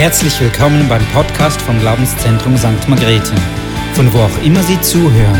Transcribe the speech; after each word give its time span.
Herzlich 0.00 0.40
willkommen 0.40 0.88
beim 0.88 1.06
Podcast 1.12 1.60
vom 1.60 1.78
Glaubenszentrum 1.78 2.56
St. 2.56 2.88
Margrethe, 2.88 3.34
von 3.92 4.10
wo 4.14 4.20
auch 4.20 4.42
immer 4.42 4.62
Sie 4.62 4.80
zuhören. 4.80 5.38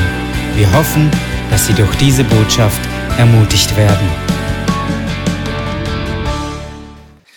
Wir 0.54 0.71
hoffen, 0.75 1.11
dass 1.48 1.66
Sie 1.66 1.72
durch 1.72 1.96
diese 1.96 2.25
Botschaft 2.25 2.79
ermutigt 3.16 3.75
werden. 3.75 4.07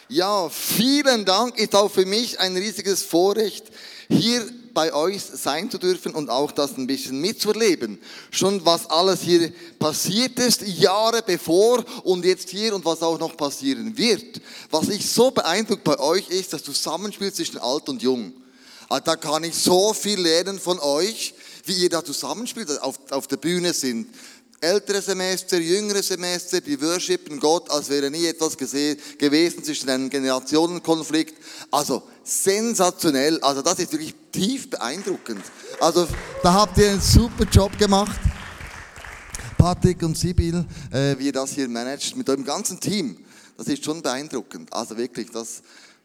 Ja, 0.09 0.49
vielen 0.49 1.23
Dank. 1.23 1.57
Ist 1.57 1.73
auch 1.77 1.89
für 1.89 2.05
mich 2.05 2.41
ein 2.41 2.57
riesiges 2.57 3.04
Vorrecht, 3.04 3.67
hier 4.09 4.41
bei 4.73 4.93
euch 4.93 5.21
sein 5.21 5.69
zu 5.69 5.77
dürfen 5.77 6.13
und 6.13 6.29
auch 6.29 6.51
das 6.51 6.77
ein 6.77 6.87
bisschen 6.87 7.19
mitzuerleben. 7.19 7.99
Schon 8.31 8.65
was 8.65 8.89
alles 8.89 9.21
hier 9.21 9.51
passiert 9.79 10.39
ist, 10.39 10.61
Jahre 10.61 11.21
bevor 11.25 11.83
und 12.03 12.25
jetzt 12.25 12.49
hier 12.49 12.75
und 12.75 12.85
was 12.85 13.01
auch 13.01 13.20
noch 13.20 13.38
passieren 13.38 13.97
wird. 13.97 14.41
Was 14.71 14.89
ich 14.89 15.09
so 15.09 15.31
beeindruckt 15.31 15.84
bei 15.84 15.99
euch 15.99 16.29
ist, 16.29 16.53
das 16.53 16.63
Zusammenspiel 16.63 17.31
zwischen 17.31 17.59
alt 17.59 17.88
und 17.89 18.01
jung. 18.01 18.34
Ah, 18.89 18.99
da 18.99 19.15
kann 19.15 19.43
ich 19.43 19.55
so 19.55 19.93
viel 19.93 20.20
lernen 20.20 20.59
von 20.59 20.79
euch, 20.79 21.34
wie 21.65 21.73
ihr 21.73 21.90
da 21.90 22.03
zusammenspielt, 22.03 22.81
auf, 22.81 22.99
auf 23.12 23.27
der 23.27 23.37
Bühne 23.37 23.73
sind 23.73 24.07
ältere 24.63 25.02
Semester, 25.02 25.59
jüngere 25.59 26.02
Semester, 26.02 26.62
die 26.62 26.80
worshipen 26.81 27.38
Gott, 27.40 27.70
als 27.70 27.90
wäre 27.90 28.09
nie 28.09 28.26
etwas 28.26 28.58
gewesen 28.58 29.63
zwischen 29.63 29.90
einem 29.90 30.09
Generationenkonflikt. 30.09 31.35
Also 31.70 32.04
sensationell, 32.23 33.40
also 33.41 33.62
das 33.62 33.80
ist 33.80 33.91
wirklich 33.91 34.16
tief 34.31 34.70
beeindruckend. 34.70 35.44
Also 35.81 36.07
da 36.41 36.54
habt 36.54 36.77
ihr 36.77 36.91
einen 36.91 37.02
super 37.02 37.44
Job 37.52 37.77
gemacht. 37.77 38.18
Patrick 39.57 40.02
und 40.02 40.18
Sibyl, 40.18 40.66
äh, 40.91 41.18
wie 41.18 41.27
ihr 41.27 41.34
das 41.34 41.52
hier 41.52 41.68
managt 41.68 42.16
mit 42.16 42.30
eurem 42.30 42.45
ganzen 42.45 42.80
Team, 42.80 43.18
das 43.57 43.68
ist 43.68 43.84
schon 43.84 44.02
beeindruckend. 44.02 44.71
Also 44.71 44.98
wirklich, 44.98 45.30
das, 45.32 45.62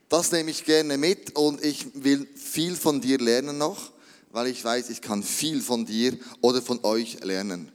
das 0.09 0.33
nehme 0.33 0.51
ich 0.51 0.65
gerne 0.65 0.99
mit 0.99 1.37
und 1.37 1.65
ich 1.65 1.87
will 1.95 2.27
viel 2.35 2.75
von 2.75 3.01
dir 3.01 3.19
lernen 3.19 3.59
noch, 3.59 3.93
weil 4.32 4.49
ich 4.49 4.65
weiß, 4.65 4.91
ich 4.91 5.01
kann 5.01 5.23
viel 5.23 5.63
von 5.63 5.87
dir 5.87 6.16
oder 6.41 6.60
von 6.60 6.80
euch 6.82 7.23
lernen. 7.23 7.71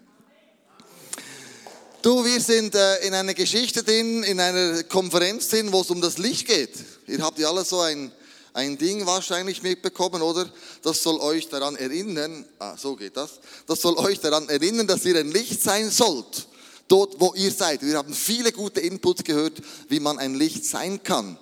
Du, 2.03 2.25
wir 2.25 2.41
sind 2.41 2.75
äh, 2.75 3.07
in 3.07 3.13
einer 3.13 3.33
Geschichte 3.33 3.81
drin, 3.81 4.23
in 4.23 4.37
einer 4.37 4.83
Konferenz 4.83 5.47
drin, 5.47 5.71
wo 5.71 5.79
es 5.79 5.89
um 5.89 6.01
das 6.01 6.17
Licht 6.17 6.45
geht. 6.45 6.71
Ihr 7.07 7.23
habt 7.23 7.39
ja 7.39 7.47
alle 7.47 7.63
so 7.63 7.79
ein, 7.79 8.11
ein 8.51 8.77
Ding 8.77 9.05
wahrscheinlich 9.05 9.63
mitbekommen, 9.63 10.21
oder? 10.21 10.51
Das 10.81 11.01
soll 11.01 11.17
euch 11.21 11.47
daran 11.47 11.77
erinnern, 11.77 12.43
ah, 12.59 12.75
so 12.75 12.97
geht 12.97 13.15
das, 13.15 13.39
das 13.67 13.79
soll 13.79 13.97
euch 13.97 14.19
daran 14.19 14.49
erinnern, 14.49 14.85
dass 14.85 15.05
ihr 15.05 15.17
ein 15.17 15.31
Licht 15.31 15.63
sein 15.63 15.89
sollt, 15.89 16.45
dort 16.89 17.21
wo 17.21 17.33
ihr 17.37 17.51
seid. 17.51 17.81
Wir 17.81 17.99
haben 17.99 18.13
viele 18.13 18.51
gute 18.51 18.81
Inputs 18.81 19.23
gehört, 19.23 19.61
wie 19.87 20.01
man 20.01 20.19
ein 20.19 20.35
Licht 20.35 20.65
sein 20.65 21.01
kann. 21.03 21.39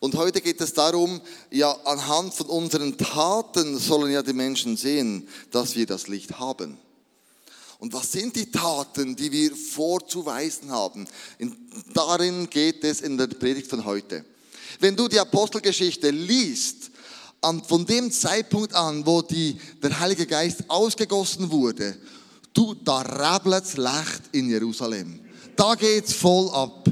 Und 0.00 0.16
heute 0.16 0.40
geht 0.40 0.60
es 0.60 0.72
darum, 0.72 1.20
ja, 1.52 1.70
anhand 1.84 2.34
von 2.34 2.46
unseren 2.46 2.98
Taten 2.98 3.78
sollen 3.78 4.10
ja 4.10 4.24
die 4.24 4.32
Menschen 4.32 4.76
sehen, 4.76 5.28
dass 5.52 5.76
wir 5.76 5.86
das 5.86 6.08
Licht 6.08 6.40
haben. 6.40 6.78
Und 7.80 7.94
was 7.94 8.12
sind 8.12 8.36
die 8.36 8.50
Taten, 8.50 9.16
die 9.16 9.32
wir 9.32 9.56
vorzuweisen 9.56 10.70
haben? 10.70 11.08
In, 11.38 11.56
darin 11.94 12.48
geht 12.50 12.84
es 12.84 13.00
in 13.00 13.16
der 13.16 13.26
Predigt 13.26 13.68
von 13.68 13.84
heute. 13.84 14.24
Wenn 14.78 14.94
du 14.94 15.08
die 15.08 15.18
Apostelgeschichte 15.18 16.10
liest, 16.10 16.90
von 17.66 17.86
dem 17.86 18.12
Zeitpunkt 18.12 18.74
an, 18.74 19.04
wo 19.06 19.22
die, 19.22 19.58
der 19.82 19.98
Heilige 19.98 20.26
Geist 20.26 20.68
ausgegossen 20.68 21.50
wurde, 21.50 21.96
du, 22.52 22.74
da 22.74 23.00
rabbelt's 23.00 23.78
Licht 23.78 24.22
in 24.32 24.50
Jerusalem. 24.50 25.18
Da 25.56 25.74
geht's 25.74 26.12
voll 26.12 26.50
ab. 26.50 26.86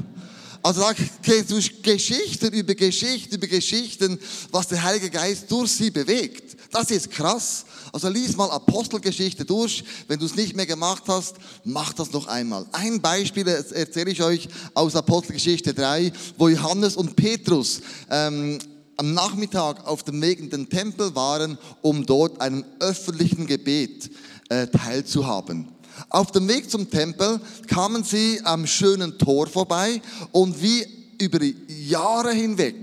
Also 0.63 0.81
da 0.81 0.93
geht 1.21 1.49
durch 1.51 1.81
Geschichten 1.83 2.51
über 2.51 2.73
Geschichten 2.73 3.35
über 3.35 3.47
Geschichten, 3.47 4.19
was 4.51 4.67
der 4.67 4.83
Heilige 4.83 5.11
Geist 5.11 5.49
durch 5.51 5.71
sie 5.71 5.91
bewegt. 5.91 6.57
Das 6.71 6.89
ist 6.89 7.11
krass. 7.11 7.65
Also 7.91 8.09
lies 8.09 8.35
mal 8.35 8.49
Apostelgeschichte 8.51 9.45
durch. 9.45 9.83
Wenn 10.07 10.19
du 10.19 10.25
es 10.25 10.35
nicht 10.35 10.55
mehr 10.55 10.65
gemacht 10.65 11.03
hast, 11.07 11.35
mach 11.63 11.93
das 11.93 12.11
noch 12.11 12.27
einmal. 12.27 12.65
Ein 12.71 13.01
Beispiel 13.01 13.47
erzähle 13.47 14.11
ich 14.11 14.21
euch 14.21 14.47
aus 14.73 14.95
Apostelgeschichte 14.95 15.73
3, 15.73 16.11
wo 16.37 16.49
Johannes 16.49 16.95
und 16.95 17.15
Petrus 17.15 17.81
ähm, 18.09 18.59
am 18.97 19.13
Nachmittag 19.13 19.87
auf 19.87 20.03
dem 20.03 20.21
Weg 20.21 20.39
in 20.39 20.49
den 20.49 20.69
Tempel 20.69 21.15
waren, 21.15 21.57
um 21.81 22.05
dort 22.05 22.41
einem 22.41 22.65
öffentlichen 22.79 23.47
Gebet 23.47 24.11
äh, 24.49 24.67
teilzuhaben. 24.67 25.69
Auf 26.09 26.31
dem 26.31 26.47
Weg 26.47 26.69
zum 26.69 26.89
Tempel 26.89 27.39
kamen 27.67 28.03
sie 28.03 28.41
am 28.43 28.67
schönen 28.67 29.17
Tor 29.17 29.47
vorbei 29.47 30.01
und 30.31 30.61
wie 30.61 30.85
über 31.19 31.39
Jahre 31.67 32.31
hinweg, 32.31 32.75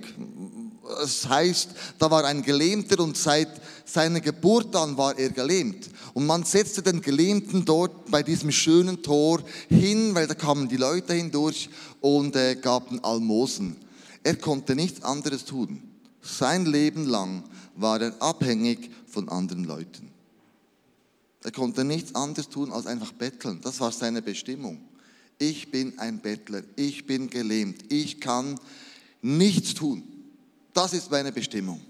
das 0.89 1.29
heißt, 1.29 1.71
da 1.99 2.11
war 2.11 2.25
ein 2.25 2.43
Gelähmter 2.43 3.03
und 3.03 3.17
seit 3.17 3.49
seiner 3.85 4.21
Geburt 4.21 4.75
an 4.77 4.97
war 4.97 5.19
er 5.19 5.31
gelähmt. 5.31 5.91
Und 6.15 6.27
man 6.27 6.45
setzte 6.45 6.83
den 6.83 7.01
Gelähmten 7.01 7.65
dort 7.65 8.11
bei 8.11 8.23
diesem 8.23 8.51
schönen 8.51 9.03
Tor 9.03 9.43
hin, 9.69 10.15
weil 10.15 10.27
da 10.27 10.35
kamen 10.35 10.69
die 10.69 10.77
Leute 10.77 11.15
hindurch 11.15 11.69
und 12.01 12.37
äh, 12.37 12.57
gaben 12.57 13.03
Almosen. 13.03 13.77
Er 14.23 14.37
konnte 14.37 14.75
nichts 14.75 15.03
anderes 15.03 15.45
tun. 15.45 15.83
Sein 16.23 16.67
Leben 16.67 17.07
lang 17.07 17.45
war 17.77 18.01
er 18.01 18.15
abhängig 18.21 18.91
von 19.07 19.29
anderen 19.29 19.65
Leuten. 19.65 20.11
Er 21.45 21.53
konnte 21.53 21.85
nichts 21.85 22.15
anderes 22.15 22.49
tun 22.49 22.73
als 22.73 22.87
einfach 22.87 23.13
betteln. 23.13 23.61
Das 23.63 23.79
war 23.81 23.93
seine 23.93 24.21
Bestimmung. 24.23 24.81
Ich 25.39 25.71
bin 25.71 25.99
ein 25.99 26.19
Bettler, 26.19 26.63
ich 26.77 27.07
bin 27.07 27.29
gelähmt, 27.29 27.93
ich 27.93 28.21
kann 28.21 28.59
nichts 29.21 29.75
tun. 29.75 30.03
Das 30.76 30.92
ist 30.92 31.10
meine 31.10 31.32
Bestimmung. 31.32 31.81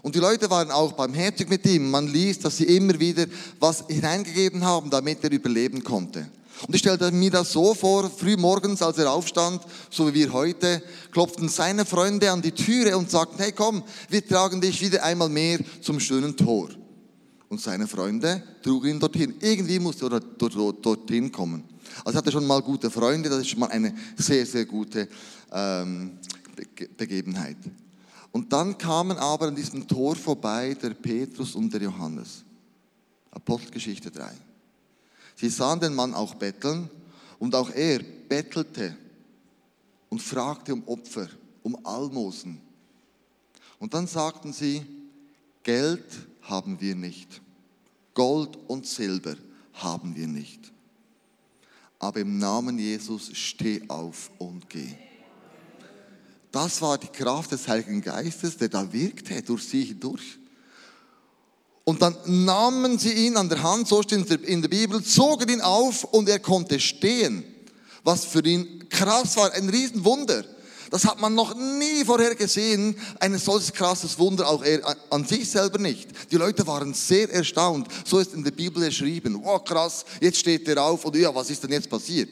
Und 0.00 0.14
die 0.14 0.18
Leute 0.18 0.48
waren 0.48 0.70
auch 0.70 0.92
barmherzig 0.92 1.50
mit 1.50 1.66
ihm. 1.66 1.90
Man 1.90 2.08
liest, 2.08 2.42
dass 2.42 2.56
sie 2.56 2.64
immer 2.64 2.98
wieder 2.98 3.26
was 3.60 3.84
hineingegeben 3.86 4.64
haben, 4.64 4.88
damit 4.88 5.22
er 5.22 5.30
überleben 5.30 5.84
konnte. 5.84 6.26
Und 6.66 6.74
ich 6.74 6.78
stellte 6.78 7.12
mir 7.12 7.30
das 7.30 7.52
so 7.52 7.74
vor, 7.74 8.08
früh 8.08 8.38
morgens, 8.38 8.80
als 8.80 8.96
er 8.96 9.12
aufstand, 9.12 9.60
so 9.90 10.08
wie 10.08 10.14
wir 10.14 10.32
heute, 10.32 10.82
klopften 11.10 11.50
seine 11.50 11.84
Freunde 11.84 12.30
an 12.30 12.40
die 12.40 12.52
Türe 12.52 12.96
und 12.96 13.10
sagten, 13.10 13.38
hey 13.42 13.52
komm, 13.52 13.82
wir 14.08 14.26
tragen 14.26 14.62
dich 14.62 14.80
wieder 14.80 15.02
einmal 15.02 15.28
mehr 15.28 15.58
zum 15.82 16.00
schönen 16.00 16.34
Tor. 16.34 16.70
Und 17.50 17.60
seine 17.60 17.86
Freunde 17.86 18.42
trugen 18.62 18.92
ihn 18.92 19.00
dorthin. 19.00 19.34
Irgendwie 19.38 19.78
musste 19.78 20.06
er 20.06 20.20
dorthin 20.20 21.30
kommen. 21.30 21.64
Also 22.06 22.16
hatte 22.16 22.32
schon 22.32 22.46
mal 22.46 22.62
gute 22.62 22.90
Freunde, 22.90 23.28
das 23.28 23.40
ist 23.40 23.50
schon 23.50 23.60
mal 23.60 23.70
eine 23.70 23.94
sehr, 24.16 24.46
sehr 24.46 24.64
gute 24.64 25.08
ähm, 25.52 26.12
Begebenheit. 26.96 27.56
Und 28.30 28.52
dann 28.52 28.78
kamen 28.78 29.18
aber 29.18 29.48
an 29.48 29.56
diesem 29.56 29.86
Tor 29.86 30.16
vorbei 30.16 30.74
der 30.74 30.90
Petrus 30.90 31.54
und 31.54 31.72
der 31.72 31.82
Johannes. 31.82 32.44
Apostelgeschichte 33.30 34.10
3. 34.10 34.30
Sie 35.36 35.48
sahen 35.48 35.80
den 35.80 35.94
Mann 35.94 36.14
auch 36.14 36.34
betteln 36.34 36.88
und 37.38 37.54
auch 37.54 37.70
er 37.70 38.00
bettelte 38.00 38.96
und 40.08 40.20
fragte 40.20 40.72
um 40.72 40.86
Opfer, 40.86 41.28
um 41.62 41.76
Almosen. 41.84 42.60
Und 43.78 43.94
dann 43.94 44.06
sagten 44.06 44.52
sie, 44.52 44.82
Geld 45.62 46.04
haben 46.42 46.80
wir 46.80 46.94
nicht, 46.94 47.40
Gold 48.14 48.58
und 48.68 48.86
Silber 48.86 49.36
haben 49.74 50.14
wir 50.14 50.26
nicht. 50.26 50.72
Aber 51.98 52.20
im 52.20 52.38
Namen 52.38 52.78
Jesus 52.78 53.30
steh 53.36 53.82
auf 53.88 54.30
und 54.38 54.68
geh. 54.68 54.94
Das 56.52 56.82
war 56.82 56.98
die 56.98 57.08
Kraft 57.08 57.50
des 57.50 57.66
Heiligen 57.66 58.02
Geistes, 58.02 58.58
der 58.58 58.68
da 58.68 58.92
wirkte 58.92 59.40
durch 59.42 59.64
sie 59.64 59.84
hindurch. 59.84 60.38
Und 61.84 62.00
dann 62.00 62.16
nahmen 62.26 62.98
sie 62.98 63.26
ihn 63.26 63.36
an 63.36 63.48
der 63.48 63.62
Hand, 63.62 63.88
so 63.88 64.02
steht 64.02 64.30
es 64.30 64.36
in 64.46 64.62
der 64.62 64.68
Bibel, 64.68 65.02
zogen 65.02 65.48
ihn 65.48 65.60
auf 65.62 66.04
und 66.04 66.28
er 66.28 66.38
konnte 66.38 66.78
stehen. 66.78 67.42
Was 68.04 68.24
für 68.26 68.44
ihn 68.44 68.88
krass 68.88 69.36
war, 69.36 69.52
ein 69.52 69.68
Riesenwunder. 69.68 70.44
Das 70.90 71.06
hat 71.06 71.18
man 71.18 71.34
noch 71.34 71.54
nie 71.54 72.04
vorher 72.04 72.34
gesehen, 72.34 72.94
ein 73.18 73.38
solches 73.38 73.72
krasses 73.72 74.18
Wunder, 74.18 74.46
auch 74.46 74.62
er 74.62 74.94
an 75.08 75.24
sich 75.24 75.48
selber 75.48 75.78
nicht. 75.78 76.10
Die 76.30 76.36
Leute 76.36 76.66
waren 76.66 76.92
sehr 76.92 77.32
erstaunt. 77.32 77.88
So 78.04 78.18
ist 78.18 78.34
in 78.34 78.44
der 78.44 78.50
Bibel 78.50 78.84
geschrieben. 78.84 79.40
Wow, 79.42 79.64
krass, 79.64 80.04
jetzt 80.20 80.38
steht 80.38 80.68
er 80.68 80.84
auf 80.84 81.02
und 81.06 81.16
ja, 81.16 81.34
was 81.34 81.48
ist 81.48 81.62
denn 81.64 81.72
jetzt 81.72 81.88
passiert? 81.88 82.28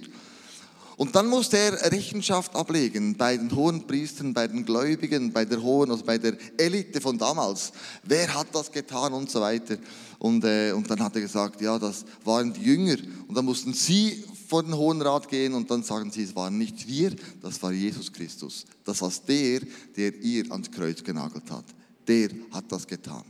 Und 1.01 1.17
dann 1.17 1.29
musste 1.29 1.57
er 1.57 1.93
Rechenschaft 1.93 2.55
ablegen 2.55 3.17
bei 3.17 3.35
den 3.35 3.51
hohen 3.57 3.87
Priestern, 3.87 4.35
bei 4.35 4.47
den 4.47 4.67
Gläubigen, 4.67 5.33
bei 5.33 5.47
der 5.47 5.63
hohen, 5.63 5.91
also 5.91 6.05
bei 6.05 6.19
der 6.19 6.37
Elite 6.59 7.01
von 7.01 7.17
damals. 7.17 7.73
Wer 8.03 8.35
hat 8.35 8.49
das 8.53 8.71
getan 8.71 9.15
und 9.15 9.31
so 9.31 9.41
weiter. 9.41 9.79
Und, 10.19 10.45
äh, 10.45 10.73
und 10.73 10.91
dann 10.91 11.01
hat 11.01 11.15
er 11.15 11.23
gesagt, 11.23 11.63
ja, 11.63 11.79
das 11.79 12.05
waren 12.23 12.53
die 12.53 12.61
Jünger. 12.61 12.99
Und 13.27 13.35
dann 13.35 13.47
mussten 13.47 13.73
sie 13.73 14.23
vor 14.47 14.63
den 14.63 14.77
Hohen 14.77 15.01
Rat 15.01 15.27
gehen 15.27 15.55
und 15.55 15.71
dann 15.71 15.83
sagen 15.83 16.11
sie, 16.11 16.25
es 16.25 16.37
waren 16.37 16.59
nicht 16.59 16.87
wir, 16.87 17.17
das 17.41 17.63
war 17.63 17.73
Jesus 17.73 18.13
Christus. 18.13 18.67
Das 18.85 19.01
war 19.01 19.11
der, 19.27 19.61
der 19.97 20.15
ihr 20.17 20.53
ans 20.53 20.71
Kreuz 20.71 21.03
genagelt 21.03 21.51
hat. 21.51 21.65
Der 22.07 22.29
hat 22.51 22.71
das 22.71 22.87
getan. 22.87 23.25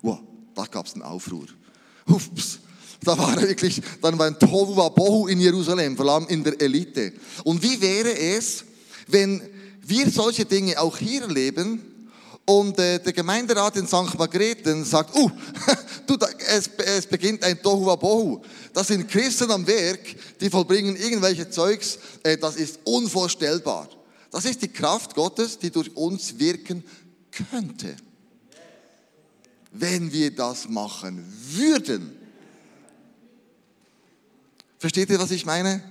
Wow, 0.00 0.20
da 0.54 0.64
gab 0.64 0.86
es 0.86 0.94
einen 0.94 1.02
Aufruhr. 1.02 1.48
Ups, 2.06 2.60
da 3.04 3.16
war 3.16 3.40
wirklich, 3.40 3.80
dann 4.02 4.18
war 4.18 4.26
ein 4.26 4.38
Tohu 4.38 4.74
Bohu 4.90 5.28
in 5.28 5.40
Jerusalem, 5.40 5.96
vor 5.96 6.08
allem 6.08 6.26
in 6.28 6.42
der 6.42 6.60
Elite. 6.60 7.12
Und 7.44 7.62
wie 7.62 7.80
wäre 7.80 8.18
es, 8.18 8.64
wenn 9.06 9.42
wir 9.82 10.10
solche 10.10 10.44
Dinge 10.44 10.80
auch 10.80 10.96
hier 10.96 11.22
erleben 11.22 11.94
Und 12.46 12.78
äh, 12.78 12.98
der 12.98 13.12
Gemeinderat 13.14 13.76
in 13.76 13.86
St. 13.86 14.18
Margrethen 14.18 14.84
sagt, 14.84 15.16
uh, 15.16 15.30
du, 16.06 16.16
da, 16.16 16.28
es, 16.48 16.68
es 16.76 17.06
beginnt 17.06 17.42
ein 17.42 17.60
Tohuwabohu. 17.62 18.42
Das 18.74 18.88
sind 18.88 19.08
Christen 19.08 19.50
am 19.50 19.66
Werk, 19.66 20.00
die 20.40 20.50
vollbringen 20.50 20.94
irgendwelche 20.94 21.48
Zeugs, 21.48 21.98
äh, 22.22 22.36
das 22.36 22.56
ist 22.56 22.80
unvorstellbar. 22.84 23.88
Das 24.30 24.44
ist 24.44 24.60
die 24.60 24.68
Kraft 24.68 25.14
Gottes, 25.14 25.58
die 25.58 25.70
durch 25.70 25.96
uns 25.96 26.38
wirken 26.38 26.84
könnte. 27.30 27.96
Wenn 29.72 30.12
wir 30.12 30.34
das 30.34 30.68
machen 30.68 31.24
würden. 31.50 32.23
Versteht 34.84 35.08
ihr, 35.08 35.18
was 35.18 35.30
ich 35.30 35.46
meine? 35.46 35.82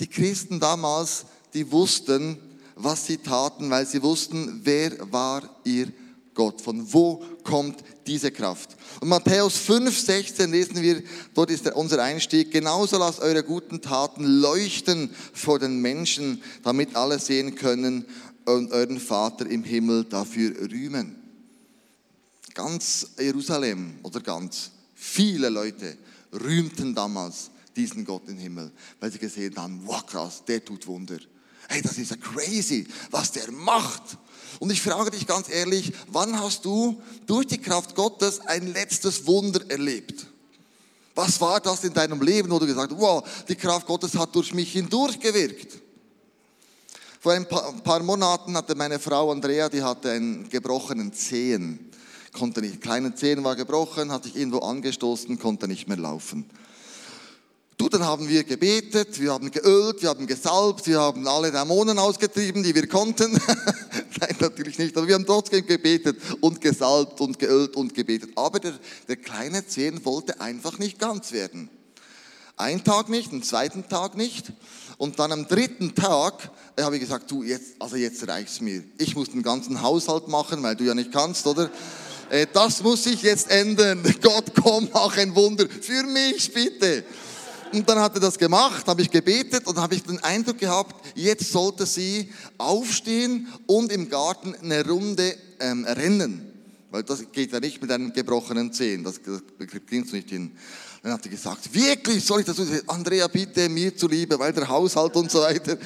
Die 0.00 0.06
Christen 0.06 0.58
damals, 0.58 1.26
die 1.52 1.70
wussten, 1.70 2.38
was 2.74 3.04
sie 3.04 3.18
taten, 3.18 3.68
weil 3.68 3.84
sie 3.84 4.02
wussten, 4.02 4.62
wer 4.64 5.12
war 5.12 5.42
ihr 5.64 5.92
Gott. 6.32 6.62
Von 6.62 6.90
wo 6.90 7.22
kommt 7.44 7.84
diese 8.06 8.32
Kraft? 8.32 8.78
Und 9.02 9.08
Matthäus 9.08 9.58
5, 9.58 9.94
16 9.94 10.50
lesen 10.50 10.80
wir, 10.80 11.02
dort 11.34 11.50
ist 11.50 11.70
unser 11.74 12.02
Einstieg, 12.02 12.50
genauso 12.50 12.96
lasst 12.96 13.20
eure 13.20 13.42
guten 13.42 13.82
Taten 13.82 14.24
leuchten 14.24 15.10
vor 15.34 15.58
den 15.58 15.82
Menschen, 15.82 16.42
damit 16.62 16.96
alle 16.96 17.18
sehen 17.18 17.56
können 17.56 18.06
und 18.46 18.72
euren 18.72 19.00
Vater 19.00 19.44
im 19.44 19.64
Himmel 19.64 20.04
dafür 20.04 20.58
rühmen. 20.70 21.14
Ganz 22.54 23.08
Jerusalem 23.18 23.98
oder 24.02 24.20
ganz 24.20 24.70
viele 24.94 25.50
Leute 25.50 25.98
rühmten 26.32 26.94
damals 26.94 27.50
diesen 27.78 28.04
Gott 28.04 28.28
im 28.28 28.36
Himmel, 28.36 28.72
weil 29.00 29.10
sie 29.10 29.18
gesehen 29.18 29.56
haben, 29.56 29.80
wow 29.86 30.04
krass, 30.04 30.42
der 30.46 30.64
tut 30.64 30.86
Wunder. 30.86 31.18
Hey, 31.68 31.80
das 31.80 31.98
ist 31.98 32.10
ja 32.10 32.16
crazy, 32.16 32.86
was 33.10 33.32
der 33.32 33.50
macht. 33.52 34.18
Und 34.58 34.70
ich 34.70 34.82
frage 34.82 35.10
dich 35.10 35.26
ganz 35.26 35.48
ehrlich, 35.48 35.92
wann 36.08 36.38
hast 36.38 36.64
du 36.64 37.00
durch 37.26 37.46
die 37.46 37.58
Kraft 37.58 37.94
Gottes 37.94 38.40
ein 38.40 38.72
letztes 38.72 39.26
Wunder 39.26 39.60
erlebt? 39.70 40.26
Was 41.14 41.40
war 41.40 41.60
das 41.60 41.84
in 41.84 41.92
deinem 41.92 42.20
Leben, 42.22 42.50
wo 42.50 42.58
du 42.58 42.66
gesagt 42.66 42.92
hast, 42.92 43.00
wow, 43.00 43.22
die 43.48 43.54
Kraft 43.54 43.86
Gottes 43.86 44.14
hat 44.14 44.34
durch 44.34 44.54
mich 44.54 44.72
hindurch 44.72 45.20
gewirkt? 45.20 45.78
Vor 47.20 47.32
ein 47.32 47.46
paar, 47.46 47.68
ein 47.68 47.82
paar 47.82 48.02
Monaten 48.02 48.56
hatte 48.56 48.74
meine 48.74 48.98
Frau 48.98 49.30
Andrea, 49.30 49.68
die 49.68 49.82
hatte 49.82 50.12
einen 50.12 50.48
gebrochenen 50.48 51.12
Zehen. 51.12 51.90
Konnte 52.32 52.60
nicht, 52.60 52.80
kleine 52.80 53.14
Zehen 53.14 53.42
war 53.42 53.56
gebrochen, 53.56 54.12
hat 54.12 54.24
sich 54.24 54.36
irgendwo 54.36 54.60
angestoßen, 54.60 55.38
konnte 55.38 55.66
nicht 55.66 55.88
mehr 55.88 55.96
laufen. 55.96 56.48
Du, 57.78 57.88
dann 57.88 58.04
haben 58.04 58.28
wir 58.28 58.42
gebetet, 58.42 59.20
wir 59.20 59.32
haben 59.32 59.52
geölt, 59.52 60.02
wir 60.02 60.08
haben 60.08 60.26
gesalbt, 60.26 60.88
wir 60.88 60.98
haben 60.98 61.28
alle 61.28 61.52
Dämonen 61.52 61.96
ausgetrieben, 62.00 62.64
die 62.64 62.74
wir 62.74 62.88
konnten. 62.88 63.30
Nein, 64.20 64.36
natürlich 64.40 64.78
nicht, 64.78 64.96
aber 64.96 65.06
wir 65.06 65.14
haben 65.14 65.24
trotzdem 65.24 65.64
gebetet 65.64 66.20
und 66.40 66.60
gesalbt 66.60 67.20
und 67.20 67.38
geölt 67.38 67.76
und 67.76 67.94
gebetet. 67.94 68.30
Aber 68.34 68.58
der, 68.58 68.72
der 69.06 69.14
kleine 69.14 69.64
Zehn 69.64 70.04
wollte 70.04 70.40
einfach 70.40 70.80
nicht 70.80 70.98
ganz 70.98 71.30
werden. 71.30 71.70
Ein 72.56 72.82
Tag 72.82 73.08
nicht, 73.08 73.30
einen 73.30 73.44
zweiten 73.44 73.88
Tag 73.88 74.16
nicht. 74.16 74.52
Und 74.96 75.20
dann 75.20 75.30
am 75.30 75.46
dritten 75.46 75.94
Tag 75.94 76.50
äh, 76.74 76.82
habe 76.82 76.96
ich 76.96 77.02
gesagt, 77.02 77.30
du, 77.30 77.44
jetzt, 77.44 77.76
also 77.78 77.94
jetzt 77.94 78.26
reicht's 78.26 78.60
mir. 78.60 78.82
Ich 78.98 79.14
muss 79.14 79.30
den 79.30 79.44
ganzen 79.44 79.82
Haushalt 79.82 80.26
machen, 80.26 80.64
weil 80.64 80.74
du 80.74 80.82
ja 80.82 80.94
nicht 80.94 81.12
kannst, 81.12 81.46
oder? 81.46 81.70
Äh, 82.28 82.48
das 82.52 82.82
muss 82.82 83.06
ich 83.06 83.22
jetzt 83.22 83.48
ändern. 83.52 84.02
Gott, 84.20 84.46
komm, 84.60 84.88
mach 84.92 85.16
ein 85.16 85.36
Wunder. 85.36 85.68
Für 85.68 86.02
mich, 86.02 86.52
bitte. 86.52 87.04
Und 87.72 87.88
dann 87.88 87.98
hat 87.98 88.14
er 88.14 88.20
das 88.20 88.38
gemacht, 88.38 88.86
habe 88.86 89.02
ich 89.02 89.10
gebetet 89.10 89.66
und 89.66 89.76
habe 89.78 89.94
ich 89.94 90.02
den 90.02 90.22
Eindruck 90.22 90.58
gehabt, 90.58 90.94
jetzt 91.14 91.52
sollte 91.52 91.86
sie 91.86 92.32
aufstehen 92.56 93.48
und 93.66 93.92
im 93.92 94.08
Garten 94.08 94.54
eine 94.62 94.86
Runde 94.86 95.36
ähm, 95.60 95.84
rennen. 95.84 96.52
Weil 96.90 97.02
das 97.02 97.22
geht 97.32 97.52
ja 97.52 97.60
nicht 97.60 97.82
mit 97.82 97.90
einem 97.90 98.12
gebrochenen 98.12 98.72
Zehen, 98.72 99.04
das, 99.04 99.20
das 99.22 99.42
kriegst 99.86 100.12
du 100.12 100.16
nicht 100.16 100.30
hin. 100.30 100.52
Dann 101.02 101.12
hat 101.12 101.22
sie 101.22 101.28
gesagt, 101.28 101.72
wirklich, 101.74 102.24
soll 102.24 102.40
ich 102.40 102.46
das 102.46 102.56
tun? 102.56 102.68
Andrea, 102.86 103.28
bitte 103.28 103.68
mir 103.68 103.94
zuliebe, 103.96 104.38
weil 104.38 104.52
der 104.52 104.68
Haushalt 104.68 105.14
und 105.16 105.30
so 105.30 105.40
weiter. 105.40 105.76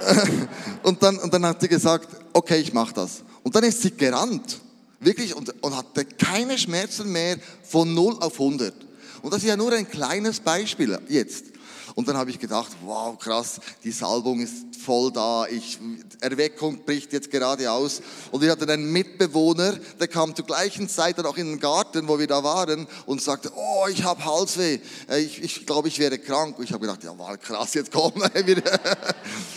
und, 0.82 1.02
dann, 1.02 1.18
und 1.18 1.32
dann 1.32 1.46
hat 1.46 1.60
sie 1.60 1.68
gesagt, 1.68 2.08
okay, 2.32 2.58
ich 2.58 2.72
mache 2.72 2.94
das. 2.94 3.22
Und 3.42 3.54
dann 3.54 3.64
ist 3.64 3.80
sie 3.80 3.92
gerannt, 3.92 4.60
wirklich, 5.00 5.34
und, 5.34 5.54
und 5.62 5.76
hatte 5.76 6.04
keine 6.04 6.58
Schmerzen 6.58 7.10
mehr 7.10 7.38
von 7.62 7.94
0 7.94 8.16
auf 8.20 8.34
100. 8.34 8.87
Und 9.22 9.32
das 9.32 9.42
ist 9.42 9.48
ja 9.48 9.56
nur 9.56 9.72
ein 9.72 9.88
kleines 9.88 10.40
Beispiel 10.40 10.98
jetzt. 11.08 11.46
Und 11.94 12.06
dann 12.06 12.16
habe 12.16 12.30
ich 12.30 12.38
gedacht, 12.38 12.70
wow, 12.84 13.18
krass, 13.18 13.60
die 13.82 13.90
Salbung 13.90 14.38
ist 14.38 14.76
voll 14.84 15.10
da, 15.10 15.46
ich, 15.46 15.80
Erweckung 16.20 16.84
bricht 16.84 17.12
jetzt 17.12 17.28
gerade 17.28 17.70
aus. 17.70 18.00
Und 18.30 18.40
wir 18.40 18.52
hatten 18.52 18.70
einen 18.70 18.92
Mitbewohner, 18.92 19.76
der 19.98 20.06
kam 20.06 20.34
zur 20.34 20.46
gleichen 20.46 20.88
Zeit 20.88 21.18
dann 21.18 21.26
auch 21.26 21.36
in 21.36 21.46
den 21.46 21.60
Garten, 21.60 22.06
wo 22.06 22.18
wir 22.18 22.28
da 22.28 22.44
waren, 22.44 22.86
und 23.06 23.20
sagte, 23.20 23.50
oh, 23.54 23.86
ich 23.90 24.04
habe 24.04 24.24
Halsweh, 24.24 24.78
äh, 25.10 25.18
ich, 25.18 25.42
ich 25.42 25.66
glaube, 25.66 25.88
ich 25.88 25.98
wäre 25.98 26.18
krank. 26.18 26.58
Und 26.58 26.64
ich 26.64 26.72
habe 26.72 26.86
gedacht, 26.86 27.02
ja, 27.02 27.12
wow, 27.16 27.36
krass, 27.36 27.74
jetzt 27.74 27.90
komm, 27.90 28.12
wir, 28.44 28.62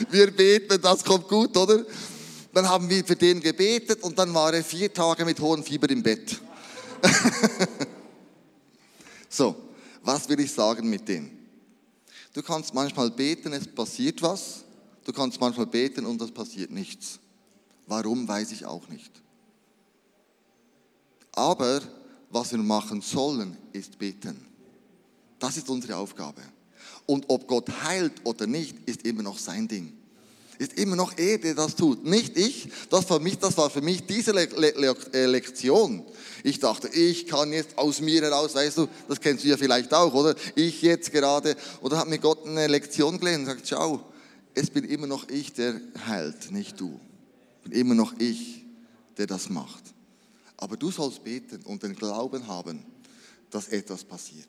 wir 0.09 0.35
beten, 0.35 0.81
das 0.81 1.03
kommt 1.03 1.27
gut, 1.27 1.55
oder? 1.55 1.85
Dann 2.53 2.67
haben 2.67 2.89
wir 2.89 3.05
für 3.05 3.15
den 3.15 3.39
gebetet 3.39 4.01
und 4.01 4.17
dann 4.17 4.33
war 4.33 4.51
er 4.53 4.63
vier 4.63 4.91
Tage 4.91 5.25
mit 5.25 5.39
hohem 5.39 5.63
Fieber 5.63 5.89
im 5.89 6.01
Bett. 6.03 6.41
So, 9.31 9.55
was 10.03 10.27
will 10.27 10.41
ich 10.41 10.51
sagen 10.51 10.89
mit 10.89 11.07
dem? 11.07 11.31
Du 12.33 12.43
kannst 12.43 12.73
manchmal 12.73 13.09
beten, 13.09 13.53
es 13.53 13.65
passiert 13.65 14.21
was. 14.21 14.65
Du 15.05 15.13
kannst 15.13 15.39
manchmal 15.39 15.67
beten 15.67 16.05
und 16.05 16.21
es 16.21 16.31
passiert 16.31 16.69
nichts. 16.69 17.19
Warum, 17.87 18.27
weiß 18.27 18.51
ich 18.51 18.65
auch 18.65 18.87
nicht. 18.89 19.11
Aber 21.31 21.81
was 22.29 22.51
wir 22.51 22.59
machen 22.59 23.01
sollen, 23.01 23.57
ist 23.71 23.97
beten. 23.97 24.45
Das 25.39 25.55
ist 25.55 25.69
unsere 25.69 25.95
Aufgabe. 25.95 26.41
Und 27.05 27.25
ob 27.29 27.47
Gott 27.47 27.69
heilt 27.83 28.25
oder 28.25 28.47
nicht, 28.47 28.77
ist 28.85 29.05
immer 29.05 29.23
noch 29.23 29.39
sein 29.39 29.67
Ding 29.67 30.00
ist 30.61 30.77
immer 30.77 30.95
noch 30.95 31.17
er, 31.17 31.39
der 31.39 31.55
das 31.55 31.75
tut, 31.75 32.05
nicht 32.05 32.37
ich. 32.37 32.69
Das 32.91 33.09
war, 33.09 33.19
mich, 33.19 33.39
das 33.39 33.57
war 33.57 33.71
für 33.71 33.81
mich 33.81 34.05
diese 34.05 34.31
Le 34.31 34.45
Le 34.45 34.95
äh, 35.11 35.25
Lektion. 35.25 36.05
Ich 36.43 36.59
dachte, 36.59 36.87
ich 36.89 37.25
kann 37.25 37.51
jetzt 37.51 37.79
aus 37.79 37.99
mir 37.99 38.21
heraus, 38.21 38.53
weißt 38.53 38.77
du, 38.77 38.87
das 39.07 39.19
kennst 39.19 39.43
du 39.43 39.47
ja 39.47 39.57
vielleicht 39.57 39.91
auch, 39.91 40.13
oder? 40.13 40.35
Ich 40.53 40.83
jetzt 40.83 41.11
gerade. 41.11 41.55
Oder 41.81 41.97
hat 41.97 42.07
mir 42.07 42.19
Gott 42.19 42.45
eine 42.45 42.67
Lektion 42.67 43.19
gelernt 43.19 43.47
und 43.47 43.55
sagt, 43.55 43.67
schau, 43.67 44.01
es 44.53 44.69
bin 44.69 44.85
immer 44.85 45.07
noch 45.07 45.27
ich, 45.29 45.51
der 45.53 45.81
heilt, 46.05 46.51
nicht 46.51 46.79
du. 46.79 46.99
Bin 47.63 47.71
immer 47.71 47.95
noch 47.95 48.13
ich, 48.19 48.63
der 49.17 49.25
das 49.25 49.49
macht. 49.49 49.83
Aber 50.57 50.77
du 50.77 50.91
sollst 50.91 51.23
beten 51.23 51.61
und 51.65 51.81
den 51.81 51.95
Glauben 51.95 52.45
haben, 52.45 52.85
dass 53.49 53.67
etwas 53.69 54.03
passiert. 54.03 54.47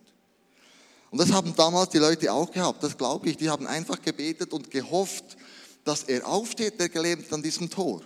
Und 1.11 1.19
das 1.19 1.33
haben 1.33 1.55
damals 1.57 1.89
die 1.89 1.99
Leute 1.99 2.31
auch 2.33 2.51
gehabt, 2.51 2.83
das 2.83 2.99
glaube 2.99 3.31
ich. 3.31 3.39
Die 3.39 3.49
haben 3.49 3.67
einfach 3.67 4.01
gebetet 4.03 4.53
und 4.53 4.71
gehofft, 4.71 5.37
dass 5.85 6.05
er 6.05 6.27
aufsteht, 6.27 6.79
der 6.79 6.89
Gelähmte 6.89 7.35
an 7.35 7.43
diesem 7.43 7.71
Tor. 7.71 8.03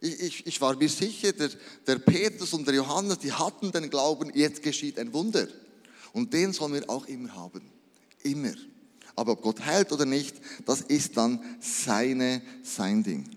Ich, 0.00 0.20
ich, 0.20 0.46
ich 0.46 0.60
war 0.60 0.76
mir 0.76 0.88
sicher, 0.88 1.32
der, 1.32 1.50
der 1.86 1.98
Petrus 1.98 2.52
und 2.52 2.66
der 2.66 2.74
Johannes, 2.74 3.18
die 3.18 3.32
hatten 3.32 3.70
den 3.70 3.88
Glauben, 3.88 4.30
jetzt 4.34 4.62
geschieht 4.62 4.98
ein 4.98 5.12
Wunder. 5.12 5.46
Und 6.12 6.32
den 6.32 6.52
sollen 6.52 6.74
wir 6.74 6.90
auch 6.90 7.06
immer 7.06 7.34
haben. 7.34 7.62
Immer. 8.22 8.54
Aber 9.14 9.32
ob 9.32 9.42
Gott 9.42 9.64
heilt 9.64 9.92
oder 9.92 10.06
nicht, 10.06 10.36
das 10.66 10.80
ist 10.80 11.16
dann 11.16 11.40
seine, 11.60 12.42
sein 12.62 13.02
Ding. 13.02 13.28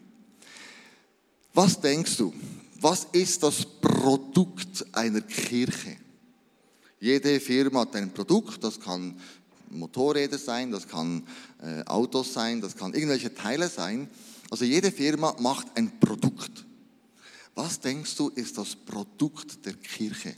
Was 1.53 1.79
denkst 1.79 2.17
du? 2.17 2.33
Was 2.81 3.07
ist 3.11 3.43
das 3.43 3.65
Produkt 3.65 4.85
einer 4.91 5.21
Kirche? 5.21 5.97
Jede 6.99 7.39
Firma 7.39 7.81
hat 7.81 7.95
ein 7.95 8.13
Produkt, 8.13 8.63
das 8.63 8.79
kann 8.79 9.19
Motorräder 9.69 10.37
sein, 10.37 10.71
das 10.71 10.87
kann 10.87 11.27
äh, 11.61 11.83
Autos 11.85 12.33
sein, 12.33 12.61
das 12.61 12.75
kann 12.75 12.93
irgendwelche 12.93 13.33
Teile 13.33 13.69
sein. 13.69 14.09
Also 14.49 14.65
jede 14.65 14.91
Firma 14.91 15.35
macht 15.39 15.67
ein 15.75 15.99
Produkt. 15.99 16.65
Was 17.55 17.79
denkst 17.79 18.15
du, 18.17 18.29
ist 18.29 18.57
das 18.57 18.75
Produkt 18.75 19.65
der 19.65 19.73
Kirche? 19.73 20.35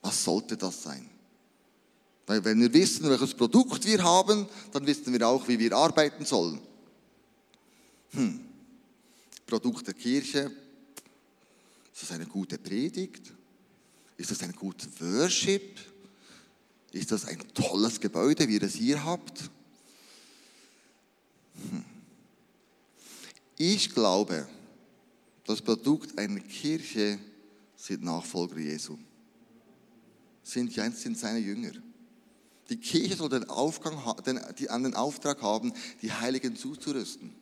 Was 0.00 0.24
sollte 0.24 0.56
das 0.56 0.82
sein? 0.82 1.08
Weil 2.26 2.44
wenn 2.44 2.60
wir 2.60 2.72
wissen, 2.72 3.08
welches 3.08 3.34
Produkt 3.34 3.84
wir 3.84 4.02
haben, 4.02 4.46
dann 4.72 4.86
wissen 4.86 5.12
wir 5.12 5.26
auch, 5.26 5.46
wie 5.48 5.58
wir 5.58 5.72
arbeiten 5.72 6.24
sollen. 6.24 6.60
Hm. 8.10 8.40
Produkt 9.46 9.86
der 9.86 9.94
Kirche, 9.94 10.50
ist 11.92 12.02
das 12.02 12.12
eine 12.12 12.26
gute 12.26 12.58
Predigt? 12.58 13.32
Ist 14.16 14.30
das 14.30 14.42
ein 14.42 14.52
guter 14.52 14.88
Worship? 15.00 15.78
Ist 16.96 17.12
das 17.12 17.26
ein 17.26 17.38
tolles 17.52 18.00
Gebäude, 18.00 18.48
wie 18.48 18.54
ihr 18.54 18.62
es 18.62 18.74
hier 18.74 19.04
habt? 19.04 19.50
Hm. 21.54 21.84
Ich 23.58 23.94
glaube, 23.94 24.48
das 25.44 25.60
Produkt 25.60 26.18
einer 26.18 26.40
Kirche 26.40 27.18
sind 27.76 28.02
Nachfolger 28.02 28.58
Jesu. 28.58 28.98
Sind, 30.42 30.72
sind 30.72 31.18
seine 31.18 31.38
Jünger. 31.38 31.72
Die 32.70 32.78
Kirche 32.78 33.16
soll 33.16 33.28
den, 33.28 33.48
Aufgang, 33.48 33.96
den, 34.24 34.40
die, 34.58 34.70
an 34.70 34.82
den 34.82 34.94
Auftrag 34.94 35.42
haben, 35.42 35.72
die 36.02 36.12
Heiligen 36.12 36.56
zuzurüsten. 36.56 37.34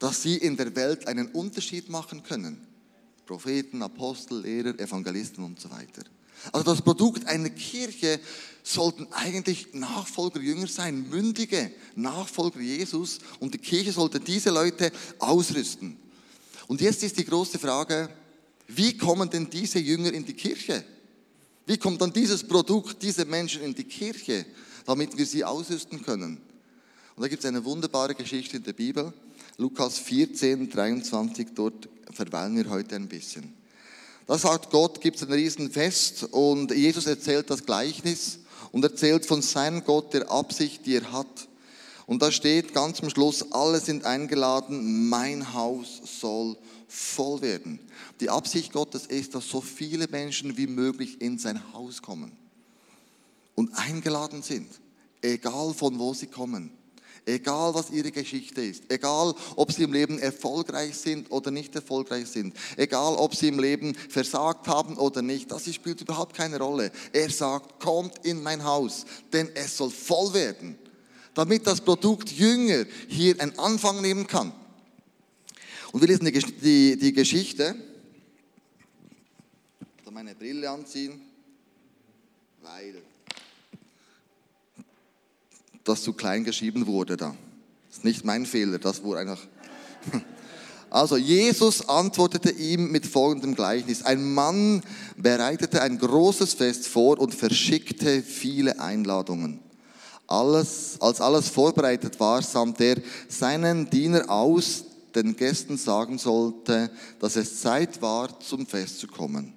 dass 0.00 0.22
sie 0.22 0.38
in 0.38 0.56
der 0.56 0.74
Welt 0.74 1.06
einen 1.06 1.28
Unterschied 1.28 1.88
machen 1.88 2.22
können. 2.22 2.66
Propheten, 3.26 3.82
Apostel, 3.82 4.40
Lehrer, 4.40 4.78
Evangelisten 4.78 5.44
und 5.44 5.60
so 5.60 5.70
weiter. 5.70 6.02
Also 6.52 6.64
das 6.64 6.82
Produkt 6.82 7.26
einer 7.26 7.50
Kirche 7.50 8.20
sollten 8.62 9.06
eigentlich 9.12 9.74
Nachfolger 9.74 10.40
Jünger 10.40 10.66
sein, 10.66 11.08
mündige 11.08 11.70
Nachfolger 11.96 12.60
Jesus 12.60 13.18
und 13.40 13.54
die 13.54 13.58
Kirche 13.58 13.92
sollte 13.92 14.20
diese 14.20 14.50
Leute 14.50 14.92
ausrüsten. 15.18 15.96
Und 16.66 16.80
jetzt 16.80 17.02
ist 17.02 17.18
die 17.18 17.24
große 17.24 17.58
Frage, 17.58 18.08
wie 18.68 18.96
kommen 18.96 19.28
denn 19.28 19.50
diese 19.50 19.78
Jünger 19.78 20.12
in 20.12 20.24
die 20.24 20.34
Kirche? 20.34 20.84
Wie 21.66 21.76
kommt 21.76 22.00
dann 22.00 22.12
dieses 22.12 22.46
Produkt, 22.46 23.02
diese 23.02 23.24
Menschen 23.24 23.62
in 23.62 23.74
die 23.74 23.84
Kirche, 23.84 24.46
damit 24.86 25.16
wir 25.16 25.26
sie 25.26 25.44
ausrüsten 25.44 26.02
können? 26.02 26.40
Und 27.16 27.22
da 27.22 27.28
gibt 27.28 27.44
es 27.44 27.48
eine 27.48 27.64
wunderbare 27.64 28.14
Geschichte 28.14 28.56
in 28.56 28.62
der 28.62 28.72
Bibel, 28.72 29.12
Lukas 29.58 29.98
14, 29.98 30.70
23, 30.70 31.48
dort 31.54 31.88
verweilen 32.12 32.56
wir 32.56 32.70
heute 32.70 32.96
ein 32.96 33.08
bisschen. 33.08 33.59
Da 34.30 34.38
sagt 34.38 34.70
Gott, 34.70 35.00
gibt 35.00 35.16
es 35.16 35.24
ein 35.24 35.32
Riesenfest 35.32 36.22
und 36.30 36.70
Jesus 36.70 37.06
erzählt 37.06 37.50
das 37.50 37.66
Gleichnis 37.66 38.38
und 38.70 38.84
erzählt 38.84 39.26
von 39.26 39.42
seinem 39.42 39.82
Gott, 39.82 40.14
der 40.14 40.30
Absicht, 40.30 40.86
die 40.86 40.98
er 40.98 41.10
hat. 41.10 41.48
Und 42.06 42.22
da 42.22 42.30
steht 42.30 42.72
ganz 42.72 43.02
am 43.02 43.10
Schluss, 43.10 43.50
alle 43.50 43.80
sind 43.80 44.04
eingeladen, 44.04 45.08
mein 45.08 45.52
Haus 45.52 46.00
soll 46.20 46.56
voll 46.86 47.42
werden. 47.42 47.80
Die 48.20 48.30
Absicht 48.30 48.72
Gottes 48.72 49.06
ist, 49.06 49.34
dass 49.34 49.48
so 49.48 49.60
viele 49.60 50.06
Menschen 50.06 50.56
wie 50.56 50.68
möglich 50.68 51.20
in 51.20 51.36
sein 51.36 51.60
Haus 51.72 52.00
kommen 52.00 52.30
und 53.56 53.74
eingeladen 53.74 54.44
sind, 54.44 54.68
egal 55.22 55.74
von 55.74 55.98
wo 55.98 56.14
sie 56.14 56.28
kommen. 56.28 56.70
Egal 57.26 57.74
was 57.74 57.90
ihre 57.90 58.10
Geschichte 58.10 58.62
ist, 58.62 58.84
egal 58.88 59.34
ob 59.56 59.72
sie 59.72 59.82
im 59.82 59.92
Leben 59.92 60.18
erfolgreich 60.18 60.96
sind 60.96 61.30
oder 61.30 61.50
nicht 61.50 61.74
erfolgreich 61.74 62.26
sind, 62.26 62.56
egal 62.76 63.14
ob 63.14 63.34
sie 63.34 63.48
im 63.48 63.58
Leben 63.58 63.94
versagt 63.94 64.66
haben 64.68 64.96
oder 64.96 65.22
nicht, 65.22 65.50
das 65.50 65.72
spielt 65.72 66.00
überhaupt 66.00 66.34
keine 66.34 66.58
Rolle. 66.58 66.90
Er 67.12 67.30
sagt, 67.30 67.80
kommt 67.80 68.24
in 68.24 68.42
mein 68.42 68.64
Haus, 68.64 69.04
denn 69.32 69.48
es 69.54 69.76
soll 69.76 69.90
voll 69.90 70.32
werden, 70.32 70.78
damit 71.34 71.66
das 71.66 71.80
Produkt 71.80 72.30
Jünger 72.30 72.86
hier 73.08 73.40
einen 73.40 73.58
Anfang 73.58 74.00
nehmen 74.00 74.26
kann. 74.26 74.52
Und 75.92 76.00
wir 76.00 76.08
lesen 76.08 76.24
die, 76.24 76.32
die, 76.32 76.96
die 76.96 77.12
Geschichte. 77.12 77.74
Ich 80.04 80.10
meine 80.10 80.34
Brille 80.34 80.68
anziehen, 80.68 81.20
weil 82.62 83.02
das 85.90 86.02
zu 86.02 86.12
klein 86.12 86.44
geschrieben 86.44 86.86
wurde 86.86 87.16
da. 87.16 87.34
Das 87.88 87.98
ist 87.98 88.04
nicht 88.04 88.24
mein 88.24 88.46
Fehler, 88.46 88.78
das 88.78 89.02
wurde 89.02 89.20
einfach. 89.20 89.40
Also 90.92 91.16
Jesus 91.16 91.88
antwortete 91.88 92.50
ihm 92.50 92.90
mit 92.90 93.06
folgendem 93.06 93.54
Gleichnis. 93.54 94.02
Ein 94.02 94.34
Mann 94.34 94.82
bereitete 95.16 95.82
ein 95.82 95.96
großes 95.98 96.54
Fest 96.54 96.88
vor 96.88 97.20
und 97.20 97.32
verschickte 97.32 98.24
viele 98.24 98.80
Einladungen. 98.80 99.60
Alles, 100.26 100.96
als 101.00 101.20
alles 101.20 101.48
vorbereitet 101.48 102.18
war, 102.18 102.42
sandte 102.42 102.84
er 102.84 102.96
seinen 103.28 103.88
Diener 103.88 104.28
aus, 104.28 104.84
den 105.14 105.36
Gästen 105.36 105.76
sagen 105.76 106.18
sollte, 106.18 106.90
dass 107.20 107.36
es 107.36 107.60
Zeit 107.60 108.02
war, 108.02 108.40
zum 108.40 108.66
Fest 108.66 108.98
zu 108.98 109.06
kommen. 109.06 109.52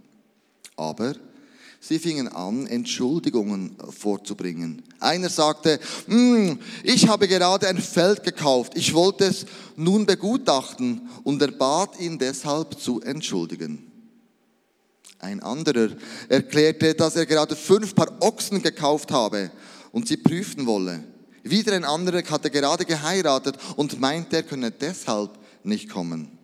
Aber 0.75 1.16
Sie 1.86 2.00
fingen 2.00 2.30
an, 2.30 2.66
Entschuldigungen 2.66 3.75
vorzubringen. 3.90 4.84
Einer 5.02 5.28
sagte, 5.28 5.82
hm, 6.08 6.58
ich 6.82 7.10
habe 7.10 7.28
gerade 7.28 7.68
ein 7.68 7.78
Feld 7.78 8.24
gekauft, 8.24 8.72
ich 8.78 8.94
wollte 8.94 9.25
es 9.25 9.46
nun 9.75 10.06
begutachten 10.06 11.10
und 11.25 11.42
er 11.42 11.52
bat 11.52 12.00
ihn 12.00 12.18
deshalb 12.18 12.80
zu 12.80 13.02
entschuldigen. 13.02 13.92
Ein 15.20 15.42
anderer 15.42 15.90
erklärte, 16.30 16.94
dass 16.94 17.18
er 17.18 17.25
gerade 17.25 17.58
fünf 17.58 17.94
Paar 17.94 18.16
Ochsen 18.22 18.62
gekauft 18.62 19.12
habe 19.12 19.52
und 19.92 20.08
sie 20.08 20.16
prüfen 20.16 20.66
wolle. 20.66 21.04
Wieder 21.44 21.74
ein 21.74 21.84
anderer 21.84 22.24
hatte 22.30 22.50
gerade 22.50 22.86
geheiratet 22.86 23.58
und 23.75 24.00
meinte, 24.00 24.38
er 24.38 24.44
könne 24.44 24.72
deshalb 24.72 25.32
nicht 25.66 25.90
kommen. 25.90 26.43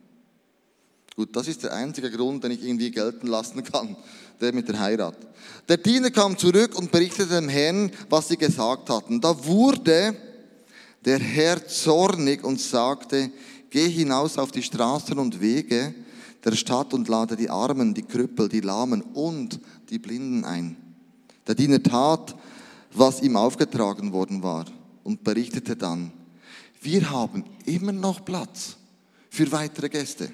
Gut, 1.19 1.35
das 1.35 1.49
ist 1.49 1.63
der 1.63 1.73
einzige 1.73 2.09
Grund, 2.09 2.45
den 2.45 2.51
ich 2.51 2.63
irgendwie 2.63 2.91
gelten 2.91 3.27
lassen 3.27 3.61
kann, 3.61 3.97
der 4.39 4.53
mit 4.53 4.69
der 4.69 4.79
Heirat. 4.79 5.17
Der 5.67 5.75
Diener 5.75 6.11
kam 6.11 6.37
zurück 6.37 6.77
und 6.77 6.93
berichtete 6.93 7.41
dem 7.41 7.49
Herrn, 7.49 7.91
was 8.09 8.29
sie 8.29 8.37
gesagt 8.37 8.89
hatten. 8.89 9.19
Da 9.19 9.45
wurde 9.45 10.15
der 11.03 11.19
Herr 11.19 11.67
zornig 11.67 12.41
und 12.45 12.61
sagte, 12.61 13.31
geh 13.69 13.89
hinaus 13.89 14.37
auf 14.37 14.53
die 14.53 14.63
Straßen 14.63 15.19
und 15.19 15.41
Wege 15.41 15.93
der 16.45 16.53
Stadt 16.53 16.93
und 16.93 17.09
lade 17.09 17.35
die 17.35 17.49
Armen, 17.49 17.93
die 17.93 18.03
Krüppel, 18.03 18.47
die 18.47 18.61
Lahmen 18.61 19.01
und 19.01 19.59
die 19.89 19.99
Blinden 19.99 20.45
ein. 20.45 20.77
Der 21.45 21.55
Diener 21.55 21.83
tat, 21.83 22.33
was 22.93 23.21
ihm 23.21 23.35
aufgetragen 23.35 24.13
worden 24.13 24.41
war 24.41 24.63
und 25.03 25.25
berichtete 25.25 25.75
dann, 25.75 26.13
wir 26.81 27.09
haben 27.09 27.43
immer 27.65 27.91
noch 27.91 28.23
Platz 28.23 28.77
für 29.29 29.51
weitere 29.51 29.89
Gäste. 29.89 30.31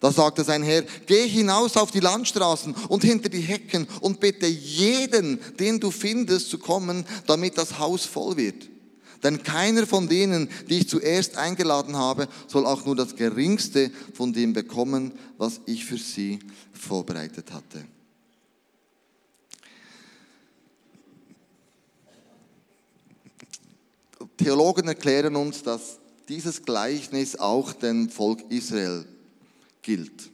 Da 0.00 0.12
sagte 0.12 0.44
sein 0.44 0.62
Herr, 0.62 0.82
geh 1.06 1.26
hinaus 1.26 1.76
auf 1.76 1.90
die 1.90 2.00
Landstraßen 2.00 2.74
und 2.88 3.02
hinter 3.02 3.28
die 3.28 3.40
Hecken 3.40 3.86
und 4.00 4.20
bitte 4.20 4.46
jeden, 4.46 5.40
den 5.58 5.80
du 5.80 5.90
findest, 5.90 6.50
zu 6.50 6.58
kommen, 6.58 7.06
damit 7.26 7.56
das 7.56 7.78
Haus 7.78 8.04
voll 8.04 8.36
wird. 8.36 8.68
Denn 9.22 9.42
keiner 9.42 9.86
von 9.86 10.08
denen, 10.08 10.50
die 10.68 10.78
ich 10.78 10.88
zuerst 10.88 11.36
eingeladen 11.36 11.96
habe, 11.96 12.28
soll 12.46 12.66
auch 12.66 12.84
nur 12.84 12.94
das 12.94 13.16
geringste 13.16 13.90
von 14.12 14.32
dem 14.32 14.52
bekommen, 14.52 15.12
was 15.38 15.60
ich 15.64 15.84
für 15.84 15.96
sie 15.96 16.38
vorbereitet 16.72 17.52
hatte. 17.52 17.84
Theologen 24.36 24.86
erklären 24.86 25.34
uns, 25.34 25.62
dass 25.62 25.98
dieses 26.28 26.62
Gleichnis 26.62 27.36
auch 27.36 27.72
dem 27.72 28.10
Volk 28.10 28.44
Israel 28.50 29.06
gilt. 29.86 30.32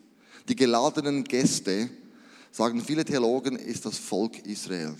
Die 0.49 0.57
geladenen 0.57 1.25
Gäste, 1.25 1.91
sagen 2.51 2.83
viele 2.83 3.05
Theologen, 3.05 3.57
ist 3.57 3.85
das 3.85 3.99
Volk 3.99 4.39
Israel. 4.47 4.97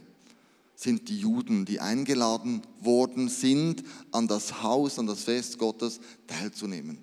Sind 0.77 1.09
die 1.09 1.19
Juden, 1.19 1.65
die 1.65 1.81
eingeladen 1.81 2.63
worden 2.81 3.29
sind, 3.29 3.83
an 4.11 4.29
das 4.29 4.63
Haus, 4.63 4.99
an 4.99 5.07
das 5.07 5.25
Fest 5.25 5.59
Gottes 5.59 6.01
teilzunehmen. 6.27 6.99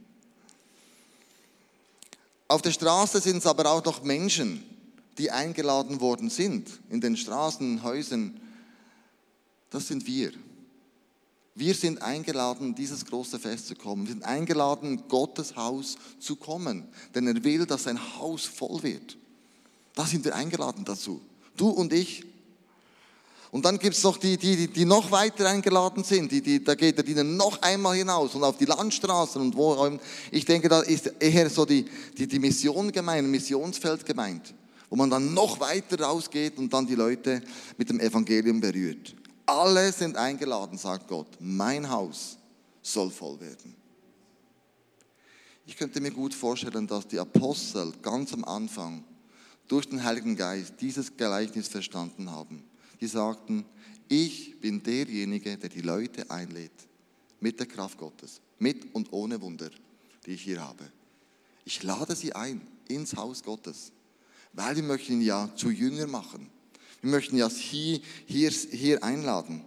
Auf 2.47 2.61
der 2.61 2.71
Straße 2.71 3.19
sind 3.19 3.37
es 3.37 3.47
aber 3.47 3.71
auch 3.71 3.83
noch 3.83 4.03
Menschen, 4.03 4.63
die 5.17 5.31
eingeladen 5.31 6.01
worden 6.01 6.29
sind, 6.29 6.69
in 6.89 7.01
den 7.01 7.17
Straßen, 7.17 7.83
Häusern. 7.83 8.39
Das 9.71 9.87
sind 9.87 10.05
wir. 10.05 10.31
Wir 11.59 11.75
sind 11.75 12.01
eingeladen, 12.01 12.73
dieses 12.73 13.05
große 13.05 13.37
Fest 13.37 13.67
zu 13.67 13.75
kommen. 13.75 14.07
Wir 14.07 14.13
sind 14.13 14.23
eingeladen, 14.23 15.03
Gottes 15.09 15.57
Haus 15.57 15.97
zu 16.17 16.37
kommen. 16.37 16.87
Denn 17.13 17.27
er 17.27 17.43
will, 17.43 17.65
dass 17.65 17.83
sein 17.83 17.99
Haus 18.17 18.45
voll 18.45 18.81
wird. 18.81 19.17
Da 19.93 20.05
sind 20.05 20.23
wir 20.23 20.33
eingeladen 20.33 20.85
dazu. 20.85 21.19
Du 21.57 21.67
und 21.67 21.91
ich. 21.91 22.23
Und 23.51 23.65
dann 23.65 23.77
gibt 23.77 23.97
es 23.97 24.03
noch 24.03 24.15
die, 24.15 24.37
die, 24.37 24.69
die 24.69 24.85
noch 24.85 25.11
weiter 25.11 25.49
eingeladen 25.49 26.05
sind. 26.05 26.31
Die, 26.31 26.41
die, 26.41 26.63
da 26.63 26.75
geht 26.75 26.95
der 26.95 27.03
Diener 27.03 27.25
noch 27.25 27.61
einmal 27.61 27.97
hinaus 27.97 28.35
und 28.35 28.43
auf 28.45 28.55
die 28.55 28.63
Landstraßen 28.63 29.41
und 29.41 29.57
wo. 29.57 29.99
Ich 30.31 30.45
denke, 30.45 30.69
da 30.69 30.79
ist 30.79 31.07
eher 31.19 31.49
so 31.49 31.65
die, 31.65 31.83
die, 32.17 32.25
die 32.25 32.39
Mission 32.39 32.89
gemeint, 32.89 33.27
Missionsfeld 33.27 34.05
gemeint. 34.05 34.53
Wo 34.89 34.95
man 34.95 35.09
dann 35.09 35.33
noch 35.33 35.59
weiter 35.59 35.99
rausgeht 35.99 36.57
und 36.57 36.71
dann 36.71 36.87
die 36.87 36.95
Leute 36.95 37.41
mit 37.77 37.89
dem 37.89 37.99
Evangelium 37.99 38.61
berührt. 38.61 39.13
Alle 39.49 39.91
sind 39.91 40.15
eingeladen, 40.15 40.77
sagt 40.77 41.07
Gott. 41.07 41.25
Mein 41.39 41.89
Haus 41.89 42.37
soll 42.83 43.09
voll 43.09 43.39
werden. 43.39 43.75
Ich 45.65 45.75
könnte 45.75 45.99
mir 46.01 46.11
gut 46.11 46.35
vorstellen, 46.35 46.85
dass 46.85 47.07
die 47.07 47.17
Apostel 47.17 47.91
ganz 48.03 48.31
am 48.31 48.45
Anfang 48.45 49.03
durch 49.67 49.89
den 49.89 50.03
Heiligen 50.03 50.35
Geist 50.35 50.75
dieses 50.79 51.17
Gleichnis 51.17 51.67
verstanden 51.67 52.29
haben. 52.29 52.63
Die 53.01 53.07
sagten, 53.07 53.65
ich 54.07 54.61
bin 54.61 54.83
derjenige, 54.83 55.57
der 55.57 55.69
die 55.69 55.81
Leute 55.81 56.29
einlädt 56.29 56.87
mit 57.39 57.59
der 57.59 57.65
Kraft 57.65 57.97
Gottes, 57.97 58.41
mit 58.59 58.93
und 58.93 59.11
ohne 59.11 59.41
Wunder, 59.41 59.71
die 60.27 60.33
ich 60.33 60.43
hier 60.43 60.61
habe. 60.61 60.91
Ich 61.65 61.81
lade 61.81 62.15
sie 62.15 62.33
ein 62.33 62.61
ins 62.87 63.15
Haus 63.15 63.41
Gottes, 63.41 63.93
weil 64.53 64.75
wir 64.75 64.83
möchten 64.83 65.13
ihn 65.13 65.21
ja 65.21 65.49
zu 65.55 65.71
Jünger 65.71 66.05
machen. 66.05 66.51
Wir 67.01 67.11
möchten 67.11 67.37
ja 67.37 67.49
hier, 67.49 68.01
hier, 68.25 68.49
hier 68.49 69.03
einladen. 69.03 69.63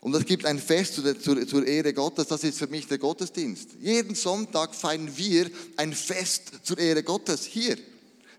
Und 0.00 0.14
es 0.14 0.24
gibt 0.24 0.46
ein 0.46 0.58
Fest 0.58 0.94
zur, 0.94 1.18
zur, 1.18 1.46
zur, 1.46 1.66
Ehre 1.66 1.92
Gottes, 1.92 2.28
das 2.28 2.44
ist 2.44 2.58
für 2.58 2.68
mich 2.68 2.86
der 2.86 2.98
Gottesdienst. 2.98 3.70
Jeden 3.80 4.14
Sonntag 4.14 4.74
feiern 4.74 5.10
wir 5.16 5.50
ein 5.76 5.92
Fest 5.92 6.52
zur 6.62 6.78
Ehre 6.78 7.02
Gottes 7.02 7.44
hier. 7.44 7.76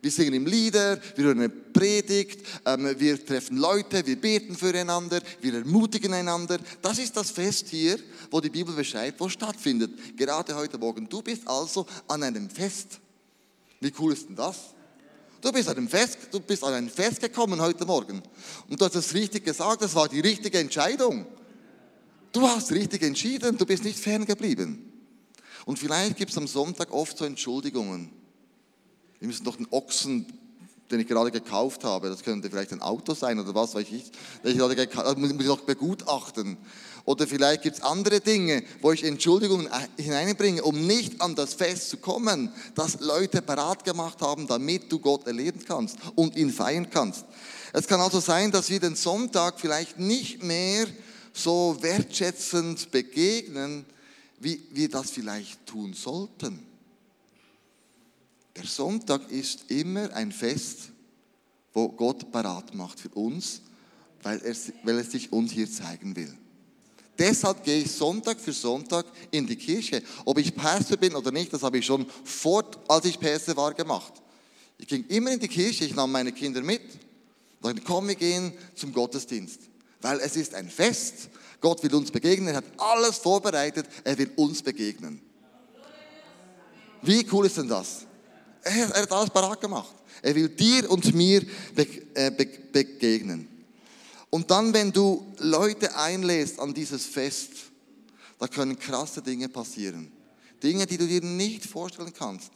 Wir 0.02 0.12
singen 0.12 0.34
im 0.34 0.46
Lieder, 0.46 0.98
wir 1.16 1.26
hören 1.26 1.40
eine 1.40 1.50
Predigt, 1.50 2.46
ähm, 2.66 2.98
wir 2.98 3.26
treffen 3.26 3.58
Leute, 3.58 4.06
wir 4.06 4.16
beten 4.16 4.56
füreinander, 4.56 5.22
wir 5.42 5.56
ermutigen 5.56 6.14
einander. 6.14 6.58
Das 6.82 7.00
ist 7.00 7.18
das 7.18 7.32
Fest 7.32 7.68
hier, 7.68 8.00
wo 8.32 8.40
die 8.40 8.50
Bibel 8.50 8.74
beschreibt, 8.74 9.20
wo 9.20 9.28
stattfindet. 9.28 9.92
Gerade 10.16 10.56
heute 10.56 10.78
Morgen. 10.78 11.10
Du 11.10 11.22
bist 11.22 11.46
also 11.46 11.86
an 12.08 12.24
einem 12.24 12.50
Fest. 12.50 13.00
Wie 13.82 13.92
cool 14.00 14.14
ist 14.14 14.30
denn 14.30 14.38
das? 14.38 14.74
Du 15.42 15.52
bist, 15.52 15.70
an 15.70 15.78
einem 15.78 15.88
Fest, 15.88 16.18
du 16.32 16.40
bist 16.42 16.64
an 16.64 16.74
ein 16.74 16.90
Fest 16.90 17.22
gekommen 17.22 17.62
heute 17.62 17.86
Morgen. 17.86 18.22
Und 18.68 18.80
du 18.80 18.86
hast 18.86 18.96
es 18.96 19.14
richtig 19.14 19.46
gesagt, 19.46 19.82
das 19.82 19.96
war 19.96 20.10
die 20.10 20.20
richtige 20.20 20.60
Entscheidung. 20.60 21.26
Du 22.32 22.42
hast 22.48 22.72
richtig 22.72 23.02
entschieden, 23.04 23.58
du 23.58 23.66
bist 23.66 23.84
nicht 23.84 24.00
ferngeblieben. 24.00 24.92
Und 25.66 25.80
vielleicht 25.80 26.18
gibt 26.18 26.32
es 26.32 26.38
am 26.38 26.48
Sonntag 26.48 26.92
oft 26.92 27.18
so 27.18 27.26
Entschuldigungen. 27.26 28.12
Wir 29.20 29.28
müssen 29.28 29.46
doch 29.46 29.56
den 29.56 29.68
Ochsen, 29.72 30.26
den 30.92 31.00
ich 31.00 31.08
gerade 31.08 31.32
gekauft 31.32 31.84
habe, 31.84 32.10
das 32.10 32.24
könnte 32.24 32.50
vielleicht 32.50 32.72
ein 32.72 32.82
Auto 32.82 33.14
sein 33.14 33.40
oder 33.40 33.54
was 33.54 33.76
weiß 33.76 33.88
ich, 33.92 34.12
den 34.44 34.52
ich 34.52 34.58
gerade 34.58 34.76
gekauft 34.76 35.18
muss 35.18 35.32
ich 35.32 35.46
doch 35.46 35.62
begutachten. 35.62 36.58
Oder 37.06 37.28
vielleicht 37.28 37.64
gibt 37.64 37.78
es 37.78 37.82
andere 37.82 38.20
Dinge, 38.20 38.64
wo 38.82 38.92
ich 38.92 39.04
Entschuldigungen 39.04 39.68
hineinbringe, 39.98 40.64
um 40.64 40.86
nicht 40.86 41.22
an 41.22 41.34
das 41.36 41.56
Fest 41.56 41.90
zu 41.90 41.98
kommen, 41.98 42.52
das 42.76 43.00
Leute 43.00 43.42
parat 43.42 43.84
gemacht 43.84 44.22
haben, 44.22 44.48
damit 44.48 44.92
du 44.92 45.00
Gott 45.00 45.26
erleben 45.26 45.62
kannst 45.66 45.98
und 46.16 46.36
ihn 46.36 46.52
feiern 46.52 46.90
kannst. 46.90 47.26
Es 47.74 47.88
kann 47.88 48.02
also 48.02 48.20
sein, 48.20 48.52
dass 48.52 48.70
wir 48.70 48.80
den 48.80 48.96
Sonntag 48.96 49.60
vielleicht 49.60 50.00
nicht 50.00 50.44
mehr 50.44 50.88
so 51.34 51.78
wertschätzend 51.82 52.92
begegnen, 52.92 53.86
wie 54.40 54.62
wir 54.72 54.90
das 54.90 55.12
vielleicht 55.12 55.66
tun 55.66 55.94
sollten. 55.94 56.69
Der 58.60 58.68
Sonntag 58.68 59.32
ist 59.32 59.72
immer 59.72 60.14
ein 60.14 60.34
Fest, 60.34 60.90
wo 61.72 61.88
Gott 61.88 62.30
parat 62.30 62.76
macht 62.76 63.00
für 63.00 63.10
uns, 63.10 63.62
weil 64.22 64.42
er, 64.42 64.54
weil 64.84 64.98
er 64.98 65.04
sich 65.06 65.32
uns 65.32 65.54
hier 65.54 65.72
zeigen 65.72 66.14
will. 66.14 66.38
Deshalb 67.18 67.64
gehe 67.64 67.84
ich 67.84 67.92
Sonntag 67.92 68.38
für 68.38 68.52
Sonntag 68.52 69.06
in 69.32 69.48
die 69.48 69.56
Kirche. 69.56 70.04
Ob 70.26 70.38
ich 70.40 70.54
Pastor 70.54 70.98
bin 70.98 71.16
oder 71.16 71.32
nicht, 71.32 71.54
das 71.54 71.64
habe 71.64 71.78
ich 71.78 71.86
schon 71.86 72.06
vor, 72.26 72.66
als 72.90 73.06
ich 73.06 73.18
Pastor 73.18 73.56
war, 73.56 73.74
gemacht. 73.74 74.14
Ich 74.78 74.88
ging 74.88 75.06
immer 75.08 75.32
in 75.32 75.40
die 75.40 75.48
Kirche, 75.48 75.86
ich 75.86 75.96
nahm 75.96 76.12
meine 76.12 76.34
Kinder 76.34 76.62
mit. 76.62 76.82
Dann 77.62 77.82
komm, 77.86 78.10
wir 78.10 78.16
gehen 78.16 78.52
zum 78.76 78.92
Gottesdienst. 78.92 79.62
Weil 80.02 80.20
es 80.20 80.36
ist 80.36 80.54
ein 80.54 80.70
Fest. 80.70 81.30
Gott 81.62 81.82
will 81.82 81.96
uns 81.96 82.12
begegnen, 82.12 82.50
er 82.50 82.58
hat 82.58 82.66
alles 82.78 83.18
vorbereitet, 83.18 83.86
er 84.04 84.18
will 84.18 84.32
uns 84.36 84.62
begegnen. 84.62 85.22
Wie 87.02 87.26
cool 87.32 87.46
ist 87.46 87.58
denn 87.58 87.70
das? 87.70 88.06
Er, 88.64 88.90
hat 88.90 89.12
alles 89.12 89.30
parat 89.30 89.62
gemacht. 89.62 89.94
Er 90.22 90.36
will 90.36 90.50
dir 90.50 90.90
und 90.90 91.14
mir 91.14 91.46
äh, 91.76 92.32
begegnen. 92.72 93.48
Und 94.30 94.52
dann, 94.52 94.74
wenn 94.74 94.92
du 94.92 95.26
Leute 95.40 95.96
einlädst 95.96 96.60
an 96.60 96.74
dieses 96.74 97.06
Fest, 97.06 97.52
da 98.38 98.48
können 98.48 98.78
krasse 98.78 99.22
Dinge 99.22 99.50
passieren. 99.50 100.12
Dinge, 100.62 100.86
die 100.86 100.98
du 100.98 101.08
dir 101.08 101.22
nicht 101.22 101.66
vorstellen 101.66 102.14
kannst. 102.14 102.52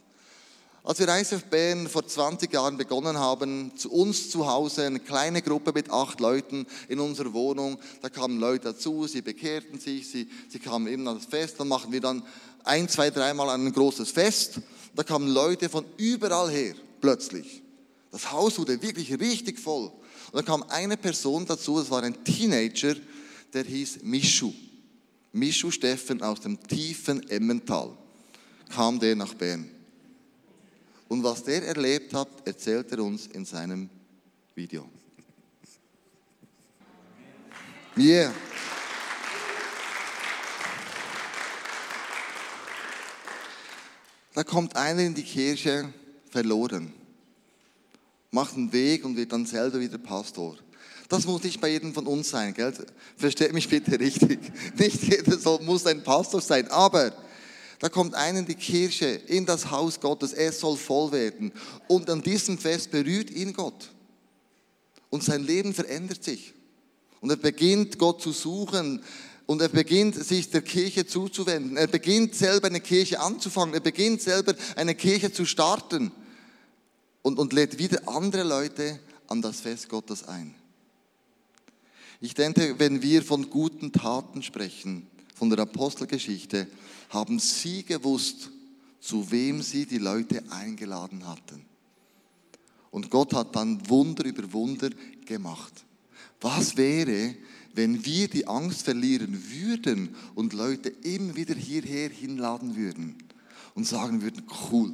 Als 0.86 1.00
wir 1.00 1.08
ICF 1.08 1.46
Bern 1.46 1.88
vor 1.88 2.06
20 2.06 2.52
Jahren 2.52 2.76
begonnen 2.76 3.18
haben, 3.18 3.72
zu 3.78 3.90
uns 3.90 4.30
zu 4.30 4.48
Hause, 4.48 4.86
eine 4.86 5.00
kleine 5.00 5.42
Gruppe 5.42 5.72
mit 5.74 5.90
acht 5.90 6.20
Leuten 6.20 6.68
in 6.90 7.00
unserer 7.00 7.32
Wohnung, 7.32 7.80
da 8.02 8.10
kamen 8.10 8.38
Leute 8.38 8.74
dazu, 8.74 9.08
sie 9.08 9.22
bekehrten 9.22 9.80
sich, 9.80 10.10
sie, 10.10 10.28
sie 10.50 10.60
kamen 10.60 10.88
eben 10.88 11.08
an 11.08 11.16
das 11.16 11.26
Fest, 11.26 11.58
dann 11.58 11.70
machen 11.70 11.94
wir 11.94 12.02
dann 12.02 12.22
ein, 12.66 12.90
zwei, 12.90 13.10
dreimal 13.10 13.50
ein 13.52 13.72
großes 13.72 14.12
Fest 14.12 14.60
da 14.96 15.04
kamen 15.04 15.28
Leute 15.28 15.70
von 15.70 15.86
überall 15.98 16.52
her, 16.52 16.76
plötzlich. 17.02 17.62
Das 18.12 18.32
Haus 18.32 18.60
wurde 18.60 18.82
wirklich 18.82 19.20
richtig 19.20 19.60
voll. 19.60 19.92
Und 20.32 20.36
dann 20.36 20.46
kam 20.46 20.64
eine 20.64 20.98
Person 20.98 21.46
dazu, 21.46 21.80
das 21.80 21.90
war 21.90 22.04
ein 22.04 22.24
Teenager, 22.24 22.96
der 23.54 23.64
hieß 23.64 24.04
Mischu. 24.04 24.54
Mischu 25.32 25.72
Steffen 25.72 26.22
aus 26.22 26.42
dem 26.42 26.62
tiefen 26.68 27.28
Emmental. 27.30 27.98
Kam 28.70 29.00
der 29.00 29.16
nach 29.16 29.34
Bern. 29.34 29.70
Und 31.08 31.24
was 31.24 31.44
der 31.44 31.66
erlebt 31.68 32.14
hat, 32.14 32.30
erzählt 32.46 32.92
er 32.92 33.04
uns 33.04 33.28
in 33.28 33.46
seinem 33.46 33.90
Video. 34.56 34.88
Yeah. 37.96 38.34
Da 44.34 44.44
kommt 44.44 44.76
einer 44.76 45.02
in 45.02 45.14
die 45.14 45.24
Kirche 45.24 45.94
verloren, 46.30 46.92
macht 48.32 48.56
einen 48.56 48.74
Weg 48.74 49.06
und 49.06 49.16
wird 49.16 49.32
dann 49.32 49.46
selber 49.46 49.80
wieder 49.80 49.98
Pastor. 49.98 50.58
Das 51.08 51.26
muss 51.26 51.44
nicht 51.44 51.62
bei 51.62 51.70
jedem 51.70 51.94
von 51.94 52.08
uns 52.08 52.30
sein, 52.30 52.54
gell? 52.54 52.74
Versteht 53.16 53.54
mich 53.54 53.70
bitte 53.70 54.00
richtig. 54.00 54.40
Nicht 54.78 55.04
jeder 55.04 55.38
soll, 55.38 55.62
muss 55.62 55.86
ein 55.86 56.04
Pastor 56.04 56.42
sein, 56.42 56.68
aber 56.70 57.14
da 57.80 57.90
kommt 57.90 58.16
einer 58.16 58.40
in 58.40 58.46
die 58.46 58.56
Kirche, 58.56 59.06
in 59.06 59.46
das 59.46 59.70
Haus 59.70 60.00
Gottes, 60.00 60.34
er 60.34 60.52
soll 60.52 60.78
voll 60.78 61.12
werden. 61.12 61.52
Und 61.88 62.10
an 62.10 62.22
diesem 62.22 62.58
Fest 62.58 62.92
berührt 62.92 63.30
ihn 63.30 63.54
Gott. 63.54 63.92
Und 65.10 65.24
sein 65.24 65.44
Leben 65.44 65.74
verändert 65.74 66.24
sich. 66.24 66.54
Und 67.20 67.30
er 67.30 67.36
beginnt 67.36 68.00
Gott 68.00 68.22
zu 68.22 68.32
suchen, 68.32 69.04
und 69.46 69.62
er 69.62 69.70
beginnt 69.70 70.16
sich 70.16 70.50
der 70.50 70.62
Kirche 70.62 71.06
zuzuwenden. 71.06 71.78
Er 71.78 71.88
beginnt 71.88 72.36
selber 72.36 72.68
eine 72.68 72.82
Kirche 72.82 73.20
anzufangen. 73.20 73.74
Er 73.74 73.82
beginnt 73.82 74.22
selber 74.22 74.54
eine 74.76 74.96
Kirche 74.96 75.32
zu 75.34 75.46
starten 75.46 76.12
und, 77.22 77.40
und 77.40 77.54
lädt 77.54 77.78
wieder 77.78 78.08
andere 78.08 78.44
Leute 78.44 79.00
an 79.28 79.42
das 79.42 79.62
Fest 79.62 79.90
Gottes 79.90 80.28
ein. 80.28 80.56
Ich 82.22 82.34
denke, 82.34 82.80
wenn 82.80 83.02
wir 83.02 83.22
von 83.22 83.50
guten 83.50 83.92
Taten 83.92 84.44
sprechen, 84.44 85.08
von 85.36 85.50
der 85.50 85.60
Apostelgeschichte, 85.60 86.68
haben 87.10 87.38
sie 87.40 87.84
gewusst, 87.84 88.50
zu 89.02 89.30
wem 89.30 89.62
sie 89.62 89.86
die 89.86 89.98
Leute 89.98 90.42
eingeladen 90.50 91.28
hatten. 91.28 91.66
Und 92.92 93.10
Gott 93.10 93.34
hat 93.34 93.56
dann 93.56 93.90
Wunder 93.90 94.24
über 94.24 94.54
Wunder 94.54 94.90
gemacht. 95.26 95.74
Was 96.40 96.78
wäre, 96.78 97.36
wenn 97.74 98.06
wir 98.06 98.28
die 98.28 98.48
Angst 98.48 98.84
verlieren 98.84 99.44
würden 99.50 100.16
und 100.36 100.54
Leute 100.54 100.90
immer 100.90 101.36
wieder 101.36 101.56
hierher 101.56 102.10
hinladen 102.10 102.76
würden 102.76 103.16
und 103.74 103.88
sagen 103.88 104.22
würden, 104.22 104.44
cool, 104.72 104.94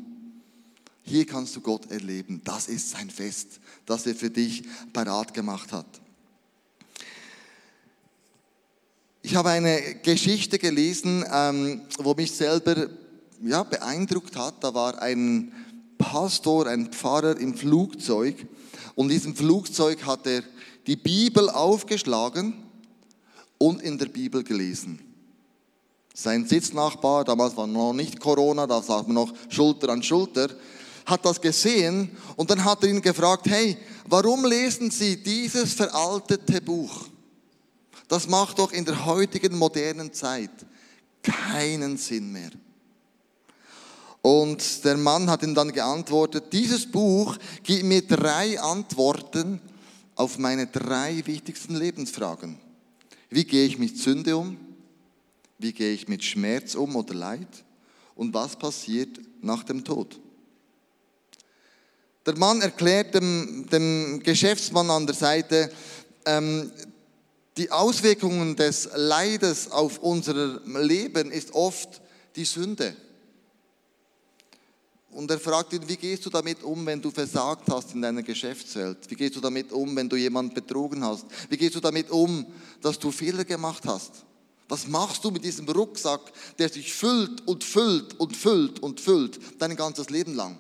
hier 1.04 1.26
kannst 1.26 1.56
du 1.56 1.62
Gott 1.62 1.92
erleben. 1.92 2.42
Das 2.44 2.68
ist 2.68 2.90
sein 2.90 3.10
Fest, 3.10 3.60
das 3.86 4.06
er 4.06 4.16
für 4.16 4.30
dich 4.30 4.64
parat 4.94 5.34
gemacht 5.34 5.72
hat. 5.72 5.88
Ich 9.22 9.36
habe 9.36 9.50
eine 9.50 9.96
Geschichte 10.02 10.58
gelesen, 10.58 11.26
ähm, 11.32 11.82
wo 11.98 12.14
mich 12.14 12.32
selber 12.32 12.88
ja, 13.44 13.64
beeindruckt 13.64 14.36
hat. 14.38 14.64
Da 14.64 14.74
war 14.74 15.02
ein 15.02 15.52
Pastor, 15.98 16.68
ein 16.68 16.92
Pfarrer 16.92 17.38
im 17.38 17.54
Flugzeug 17.54 18.48
und 18.96 19.08
in 19.08 19.18
diesem 19.18 19.36
Flugzeug 19.36 20.06
hat 20.06 20.26
er 20.26 20.44
die 20.88 20.96
Bibel 20.96 21.50
aufgeschlagen 21.50 22.69
und 23.60 23.84
in 23.84 23.98
der 24.00 24.08
Bibel 24.08 24.44
gelesen. 24.44 25.00
Sein 26.16 26.48
Sitznachbar, 26.48 27.24
damals 27.24 27.56
war 27.56 27.68
noch 27.68 27.94
nicht 27.94 28.20
Corona, 28.20 28.66
da 28.66 28.82
saß 28.82 29.06
man 29.06 29.14
noch 29.14 29.34
Schulter 29.50 29.90
an 29.90 30.02
Schulter, 30.02 30.50
hat 31.06 31.24
das 31.26 31.40
gesehen 31.40 32.10
und 32.36 32.50
dann 32.50 32.64
hat 32.64 32.84
er 32.84 32.90
ihn 32.90 33.02
gefragt, 33.02 33.48
hey, 33.48 33.78
warum 34.06 34.46
lesen 34.46 34.92
Sie 34.92 35.22
dieses 35.22 35.74
veraltete 35.74 36.62
Buch? 36.62 37.08
Das 38.08 38.28
macht 38.28 38.60
doch 38.60 38.72
in 38.72 38.86
der 38.86 39.06
heutigen 39.06 39.58
modernen 39.58 40.12
Zeit 40.12 40.52
keinen 41.22 41.98
Sinn 41.98 42.32
mehr. 42.32 42.52
Und 44.22 44.84
der 44.84 44.98
Mann 44.98 45.30
hat 45.30 45.44
ihm 45.44 45.56
dann 45.56 45.72
geantwortet, 45.72 46.52
dieses 46.52 46.90
Buch 46.90 47.38
gibt 47.64 47.84
mir 47.84 48.02
drei 48.02 48.60
Antworten 48.60 49.62
auf 50.16 50.38
meine 50.38 50.68
drei 50.68 51.26
wichtigsten 51.26 51.76
Lebensfragen. 51.76 52.60
Wie 53.30 53.46
gehe 53.46 53.66
ich 53.66 53.78
mit 53.78 53.98
Sünde 53.98 54.36
um? 54.36 54.58
Wie 55.58 55.74
gehe 55.74 55.94
ich 55.94 56.08
mit 56.08 56.24
Schmerz 56.24 56.76
um 56.76 56.96
oder 56.96 57.14
Leid? 57.14 57.48
Und 58.16 58.34
was 58.34 58.56
passiert 58.56 59.20
nach 59.42 59.64
dem 59.64 59.84
Tod? 59.84 60.20
Der 62.26 62.38
Mann 62.38 62.62
erklärt 62.62 63.16
dem, 63.16 63.68
dem 63.72 64.22
Geschäftsmann 64.24 64.90
an 64.90 65.06
der 65.06 65.16
Seite, 65.16 65.72
ähm, 66.26 66.72
die 67.58 67.72
Auswirkungen 67.72 68.56
des 68.56 68.90
Leides 68.96 69.72
auf 69.72 70.00
unser 70.00 70.62
Leben 70.66 71.32
ist 71.32 71.54
oft 71.54 72.02
die 72.36 72.46
Sünde. 72.46 72.96
Und 75.12 75.32
er 75.32 75.40
fragt 75.40 75.74
ihn, 75.74 75.88
wie 75.88 75.98
gehst 75.98 76.26
du 76.26 76.30
damit 76.30 76.62
um, 76.64 76.86
wenn 76.86 77.02
du 77.02 77.10
versagt 77.10 77.70
hast 77.70 77.94
in 77.94 78.02
deiner 78.02 78.22
Geschäftswelt? 78.22 78.98
Wie 79.10 79.16
gehst 79.16 79.36
du 79.36 79.42
damit 79.42 79.72
um, 79.72 79.96
wenn 79.96 80.08
du 80.08 80.16
jemanden 80.16 80.54
betrogen 80.54 81.04
hast? 81.04 81.26
Wie 81.50 81.58
gehst 81.58 81.76
du 81.76 81.80
damit 81.80 82.12
um, 82.12 82.46
dass 82.82 83.00
du 83.00 83.12
Fehler 83.12 83.44
gemacht 83.44 83.84
hast? 83.86 84.24
Was 84.68 84.88
machst 84.88 85.24
du 85.24 85.32
mit 85.32 85.44
diesem 85.44 85.68
Rucksack, 85.68 86.22
der 86.60 86.70
sich 86.70 86.94
füllt 86.94 87.48
und 87.48 87.64
füllt 87.64 88.20
und 88.20 88.38
füllt 88.38 88.80
und 88.84 89.00
füllt 89.00 89.40
dein 89.58 89.76
ganzes 89.76 90.12
Leben 90.12 90.36
lang? 90.36 90.60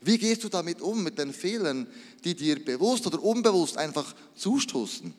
Wie 0.00 0.16
gehst 0.16 0.44
du 0.44 0.48
damit 0.48 0.80
um, 0.80 1.02
mit 1.02 1.18
den 1.18 1.34
Fehlern, 1.34 1.86
die 2.24 2.34
dir 2.34 2.64
bewusst 2.64 3.06
oder 3.06 3.22
unbewusst 3.22 3.76
einfach 3.76 4.14
zustoßen? 4.34 5.12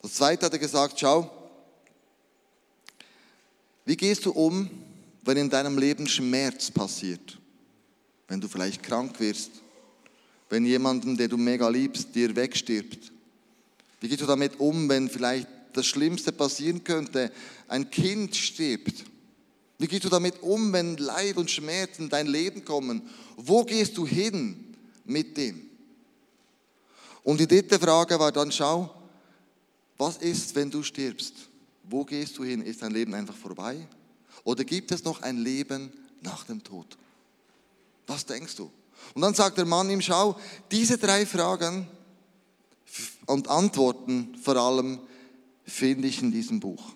Das 0.00 0.14
zweite 0.14 0.46
hat 0.46 0.52
er 0.52 0.58
gesagt, 0.60 1.00
schau, 1.00 1.43
wie 3.84 3.96
gehst 3.96 4.24
du 4.24 4.30
um, 4.32 4.70
wenn 5.22 5.36
in 5.36 5.50
deinem 5.50 5.78
Leben 5.78 6.06
Schmerz 6.06 6.70
passiert? 6.70 7.38
Wenn 8.28 8.40
du 8.40 8.48
vielleicht 8.48 8.82
krank 8.82 9.20
wirst, 9.20 9.50
wenn 10.48 10.64
jemanden, 10.64 11.16
der 11.16 11.28
du 11.28 11.36
mega 11.36 11.68
liebst, 11.68 12.14
dir 12.14 12.34
wegstirbt? 12.34 13.12
Wie 14.00 14.08
gehst 14.08 14.22
du 14.22 14.26
damit 14.26 14.58
um, 14.60 14.88
wenn 14.88 15.08
vielleicht 15.08 15.48
das 15.72 15.86
Schlimmste 15.86 16.32
passieren 16.32 16.84
könnte, 16.84 17.32
ein 17.68 17.90
Kind 17.90 18.36
stirbt? 18.36 19.04
Wie 19.78 19.86
gehst 19.86 20.04
du 20.04 20.08
damit 20.08 20.42
um, 20.42 20.72
wenn 20.72 20.96
Leid 20.96 21.36
und 21.36 21.50
Schmerz 21.50 21.98
in 21.98 22.08
dein 22.08 22.26
Leben 22.26 22.64
kommen? 22.64 23.02
Wo 23.36 23.64
gehst 23.64 23.96
du 23.96 24.06
hin 24.06 24.74
mit 25.04 25.36
dem? 25.36 25.68
Und 27.22 27.40
die 27.40 27.48
dritte 27.48 27.78
Frage 27.78 28.18
war 28.18 28.30
dann, 28.30 28.52
schau, 28.52 28.94
was 29.96 30.18
ist, 30.18 30.54
wenn 30.54 30.70
du 30.70 30.82
stirbst? 30.82 31.34
Wo 31.88 32.04
gehst 32.04 32.38
du 32.38 32.44
hin? 32.44 32.62
Ist 32.62 32.82
dein 32.82 32.92
Leben 32.92 33.14
einfach 33.14 33.36
vorbei? 33.36 33.86
Oder 34.42 34.64
gibt 34.64 34.90
es 34.92 35.04
noch 35.04 35.22
ein 35.22 35.38
Leben 35.38 35.92
nach 36.20 36.44
dem 36.44 36.62
Tod? 36.62 36.96
Was 38.06 38.26
denkst 38.26 38.56
du? 38.56 38.70
Und 39.14 39.22
dann 39.22 39.34
sagt 39.34 39.58
der 39.58 39.66
Mann 39.66 39.90
ihm, 39.90 40.00
schau, 40.00 40.38
diese 40.70 40.98
drei 40.98 41.26
Fragen 41.26 41.86
und 43.26 43.48
Antworten 43.48 44.34
vor 44.42 44.56
allem 44.56 45.00
finde 45.64 46.08
ich 46.08 46.22
in 46.22 46.30
diesem 46.30 46.60
Buch. 46.60 46.94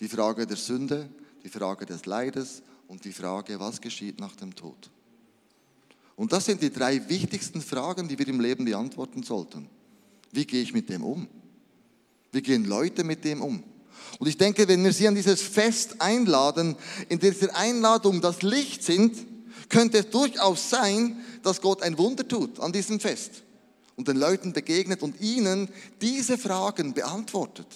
Die 0.00 0.08
Frage 0.08 0.46
der 0.46 0.56
Sünde, 0.56 1.08
die 1.44 1.48
Frage 1.48 1.86
des 1.86 2.06
Leides 2.06 2.62
und 2.88 3.04
die 3.04 3.12
Frage, 3.12 3.60
was 3.60 3.80
geschieht 3.80 4.18
nach 4.18 4.34
dem 4.36 4.54
Tod. 4.54 4.90
Und 6.16 6.32
das 6.32 6.46
sind 6.46 6.62
die 6.62 6.70
drei 6.70 7.08
wichtigsten 7.08 7.62
Fragen, 7.62 8.08
die 8.08 8.18
wir 8.18 8.28
im 8.28 8.40
Leben 8.40 8.64
beantworten 8.64 9.22
sollten. 9.22 9.68
Wie 10.32 10.44
gehe 10.44 10.62
ich 10.62 10.72
mit 10.72 10.88
dem 10.88 11.02
um? 11.02 11.28
Wie 12.32 12.42
gehen 12.42 12.64
Leute 12.64 13.04
mit 13.04 13.24
dem 13.24 13.42
um? 13.42 13.62
Und 14.18 14.26
ich 14.26 14.36
denke, 14.36 14.68
wenn 14.68 14.84
wir 14.84 14.92
sie 14.92 15.08
an 15.08 15.14
dieses 15.14 15.40
Fest 15.40 16.00
einladen, 16.00 16.76
in 17.08 17.18
dieser 17.18 17.54
Einladung 17.56 18.20
das 18.20 18.42
Licht 18.42 18.82
sind, 18.82 19.16
könnte 19.68 19.98
es 19.98 20.10
durchaus 20.10 20.68
sein, 20.68 21.24
dass 21.42 21.60
Gott 21.60 21.82
ein 21.82 21.96
Wunder 21.96 22.26
tut 22.26 22.60
an 22.60 22.72
diesem 22.72 23.00
Fest 23.00 23.42
und 23.96 24.08
den 24.08 24.16
Leuten 24.16 24.52
begegnet 24.52 25.02
und 25.02 25.20
ihnen 25.20 25.68
diese 26.00 26.38
Fragen 26.38 26.92
beantwortet. 26.92 27.66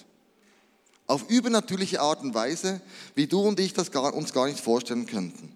Auf 1.06 1.28
übernatürliche 1.28 2.00
Art 2.00 2.22
und 2.22 2.34
Weise, 2.34 2.80
wie 3.14 3.26
du 3.26 3.40
und 3.40 3.60
ich 3.60 3.74
das 3.74 3.90
gar, 3.90 4.14
uns 4.14 4.32
gar 4.32 4.46
nicht 4.46 4.60
vorstellen 4.60 5.06
könnten. 5.06 5.52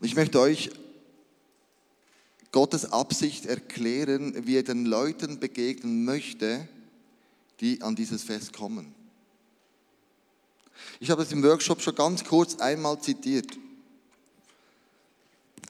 Und 0.00 0.06
ich 0.06 0.14
möchte 0.14 0.40
euch 0.40 0.70
Gottes 2.52 2.92
Absicht 2.92 3.46
erklären, 3.46 4.46
wie 4.46 4.56
er 4.56 4.62
den 4.62 4.84
Leuten 4.84 5.38
begegnen 5.38 6.04
möchte, 6.04 6.68
die 7.60 7.80
an 7.82 7.94
dieses 7.94 8.24
Fest 8.24 8.52
kommen. 8.52 8.94
Ich 10.98 11.10
habe 11.10 11.22
es 11.22 11.32
im 11.32 11.42
Workshop 11.42 11.80
schon 11.80 11.94
ganz 11.94 12.24
kurz 12.24 12.56
einmal 12.56 13.00
zitiert. 13.00 13.56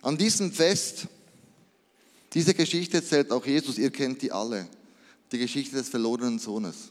An 0.02 0.16
diesem 0.16 0.52
Fest, 0.52 1.08
diese 2.32 2.54
Geschichte 2.54 2.98
erzählt 2.98 3.30
auch 3.30 3.44
Jesus, 3.44 3.76
ihr 3.76 3.90
kennt 3.90 4.22
die 4.22 4.32
alle, 4.32 4.66
die 5.32 5.38
Geschichte 5.38 5.76
des 5.76 5.88
verlorenen 5.88 6.38
Sohnes. 6.38 6.90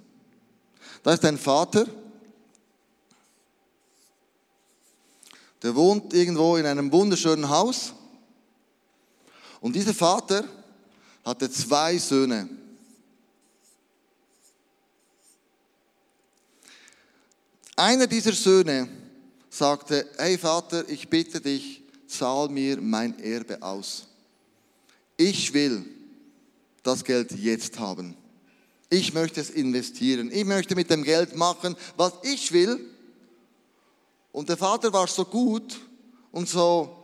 Da 1.01 1.13
ist 1.13 1.25
ein 1.25 1.37
Vater, 1.37 1.87
der 5.63 5.75
wohnt 5.75 6.13
irgendwo 6.13 6.57
in 6.57 6.65
einem 6.65 6.91
wunderschönen 6.91 7.49
Haus 7.49 7.93
und 9.61 9.75
dieser 9.75 9.93
Vater 9.93 10.43
hatte 11.25 11.51
zwei 11.51 11.97
Söhne. 11.97 12.49
Einer 17.75 18.07
dieser 18.07 18.33
Söhne 18.33 18.89
sagte, 19.49 20.09
hey 20.17 20.37
Vater, 20.37 20.87
ich 20.89 21.07
bitte 21.07 21.39
dich, 21.39 21.81
zahl 22.07 22.49
mir 22.49 22.81
mein 22.81 23.17
Erbe 23.19 23.61
aus. 23.61 24.07
Ich 25.15 25.53
will 25.53 25.85
das 26.83 27.03
Geld 27.03 27.31
jetzt 27.31 27.79
haben. 27.79 28.15
Ich 28.89 29.13
möchte 29.13 29.39
es 29.39 29.49
investieren. 29.49 30.31
Ich 30.31 30.45
möchte 30.45 30.75
mit 30.75 30.89
dem 30.89 31.03
Geld 31.03 31.35
machen, 31.35 31.75
was 31.95 32.13
ich 32.23 32.51
will. 32.51 32.79
Und 34.31 34.49
der 34.49 34.57
Vater 34.57 34.91
war 34.91 35.07
so 35.07 35.25
gut 35.25 35.79
und 36.31 36.49
so 36.49 36.98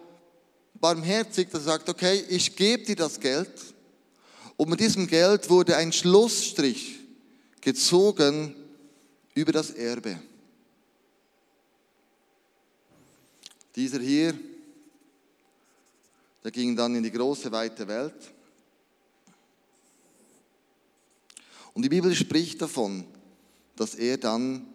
barmherzig, 0.79 1.49
dass 1.49 1.61
er 1.61 1.73
sagt, 1.73 1.89
okay, 1.89 2.23
ich 2.29 2.55
gebe 2.55 2.83
dir 2.83 2.95
das 2.95 3.19
Geld. 3.19 3.51
Und 4.57 4.69
mit 4.69 4.79
diesem 4.79 5.07
Geld 5.07 5.49
wurde 5.49 5.75
ein 5.75 5.91
Schlussstrich 5.91 6.99
gezogen 7.61 8.55
über 9.33 9.51
das 9.51 9.71
Erbe. 9.71 10.19
Dieser 13.75 13.99
hier, 13.99 14.33
der 16.43 16.51
ging 16.51 16.75
dann 16.75 16.95
in 16.95 17.03
die 17.03 17.11
große, 17.11 17.51
weite 17.51 17.87
Welt. 17.87 18.31
Und 21.73 21.81
die 21.81 21.89
Bibel 21.89 22.15
spricht 22.15 22.61
davon, 22.61 23.03
dass 23.75 23.95
er 23.95 24.17
dann 24.17 24.65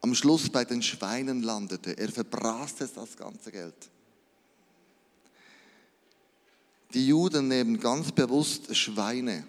am 0.00 0.14
Schluss 0.14 0.48
bei 0.48 0.64
den 0.64 0.82
Schweinen 0.82 1.42
landete. 1.42 1.98
Er 1.98 2.10
verbraste 2.10 2.88
das 2.94 3.16
ganze 3.16 3.50
Geld. 3.50 3.74
Die 6.94 7.06
Juden 7.06 7.48
nehmen 7.48 7.80
ganz 7.80 8.12
bewusst 8.12 8.74
Schweine. 8.76 9.44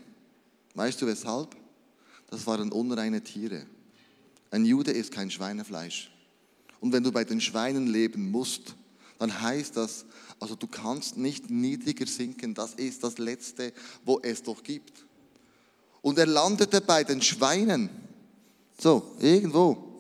Weißt 0.76 1.02
du 1.02 1.08
weshalb? 1.08 1.56
Das 2.30 2.48
waren 2.48 2.72
unreine 2.72 3.22
Tiere. 3.22 3.66
Ein 4.50 4.66
Jude 4.66 4.92
isst 4.92 5.12
kein 5.12 5.30
Schweinefleisch. 5.30 6.12
Und 6.80 6.94
wenn 6.94 7.04
du 7.04 7.12
bei 7.12 7.24
den 7.24 7.42
Schweinen 7.42 7.88
leben 7.88 8.32
musst, 8.32 8.76
dann 9.20 9.42
heißt 9.42 9.78
das, 9.78 10.06
also 10.40 10.56
du 10.56 10.68
kannst 10.68 11.18
nicht 11.18 11.50
niedriger 11.50 12.06
sinken. 12.06 12.54
Das 12.54 12.74
ist 12.74 13.04
das 13.04 13.18
Letzte, 13.18 13.74
wo 14.04 14.20
es 14.22 14.44
doch 14.44 14.64
gibt. 14.64 15.06
Und 16.02 16.18
er 16.18 16.26
landete 16.26 16.82
bei 16.82 17.04
den 17.04 17.22
Schweinen. 17.22 17.90
So, 18.78 19.16
irgendwo. 19.20 19.93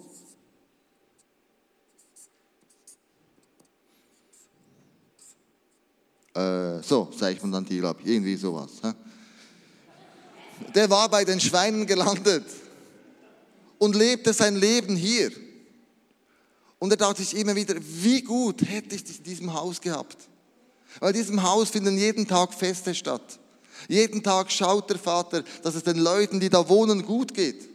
Äh, 6.33 6.81
so, 6.81 7.09
ich 7.11 7.43
mir 7.43 7.51
dann 7.51 7.65
die, 7.65 7.79
glaube 7.79 8.01
irgendwie 8.03 8.35
sowas. 8.35 8.71
Hä? 8.81 8.93
Der 10.73 10.89
war 10.89 11.09
bei 11.09 11.23
den 11.23 11.39
Schweinen 11.39 11.85
gelandet 11.85 12.45
und 13.77 13.95
lebte 13.95 14.33
sein 14.33 14.55
Leben 14.55 14.95
hier. 14.95 15.31
Und 16.79 16.91
er 16.91 16.97
dachte 16.97 17.21
sich 17.21 17.37
immer 17.37 17.55
wieder, 17.55 17.75
wie 17.79 18.21
gut 18.21 18.61
hätte 18.61 18.95
ich 18.95 19.17
in 19.17 19.23
diesem 19.23 19.53
Haus 19.53 19.79
gehabt. 19.79 20.17
Weil 20.99 21.15
in 21.15 21.21
diesem 21.21 21.43
Haus 21.43 21.69
finden 21.69 21.97
jeden 21.97 22.27
Tag 22.27 22.53
Feste 22.53 22.93
statt. 22.93 23.39
Jeden 23.87 24.23
Tag 24.23 24.51
schaut 24.51 24.89
der 24.89 24.99
Vater, 24.99 25.43
dass 25.61 25.75
es 25.75 25.83
den 25.83 25.97
Leuten, 25.97 26.39
die 26.39 26.49
da 26.49 26.67
wohnen, 26.67 27.03
gut 27.05 27.33
geht. 27.33 27.69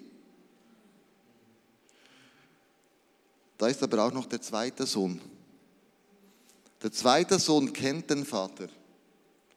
Da 3.56 3.66
ist 3.66 3.82
aber 3.82 4.04
auch 4.04 4.12
noch 4.12 4.26
der 4.26 4.40
zweite 4.40 4.86
Sohn. 4.86 5.20
Der 6.82 6.92
zweite 6.92 7.38
Sohn 7.38 7.72
kennt 7.72 8.10
den 8.10 8.24
Vater. 8.24 8.68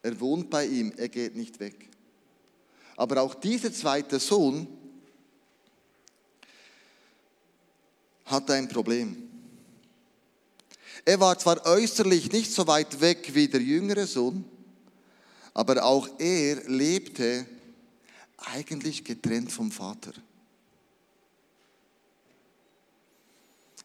Er 0.02 0.18
wohnt 0.18 0.50
bei 0.50 0.66
ihm, 0.66 0.92
er 0.96 1.08
geht 1.08 1.36
nicht 1.36 1.60
weg. 1.60 1.88
Aber 2.96 3.22
auch 3.22 3.34
dieser 3.34 3.72
zweite 3.72 4.18
Sohn 4.18 4.66
hatte 8.24 8.54
ein 8.54 8.68
Problem. 8.68 9.28
Er 11.04 11.18
war 11.20 11.38
zwar 11.38 11.64
äußerlich 11.66 12.32
nicht 12.32 12.52
so 12.52 12.66
weit 12.66 13.00
weg 13.00 13.34
wie 13.34 13.48
der 13.48 13.60
jüngere 13.60 14.06
Sohn, 14.06 14.44
aber 15.54 15.84
auch 15.84 16.08
er 16.18 16.68
lebte 16.68 17.46
eigentlich 18.36 19.04
getrennt 19.04 19.52
vom 19.52 19.70
Vater. 19.70 20.12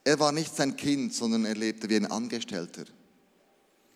Er 0.04 0.20
war 0.20 0.32
nicht 0.32 0.56
sein 0.56 0.78
Kind, 0.78 1.14
sondern 1.14 1.46
er 1.46 1.56
lebte 1.56 1.90
wie 1.90 1.98
ein 1.98 2.06
Angestellter. 2.06 2.86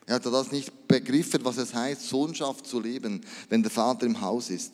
Er 0.05 0.15
hatte 0.15 0.31
das 0.31 0.51
nicht 0.51 0.87
begriffen, 0.87 1.43
was 1.45 1.57
es 1.57 1.73
heißt, 1.73 2.07
Sohnschaft 2.07 2.65
zu 2.65 2.79
leben, 2.79 3.21
wenn 3.49 3.61
der 3.61 3.71
Vater 3.71 4.05
im 4.05 4.19
Haus 4.21 4.49
ist. 4.49 4.73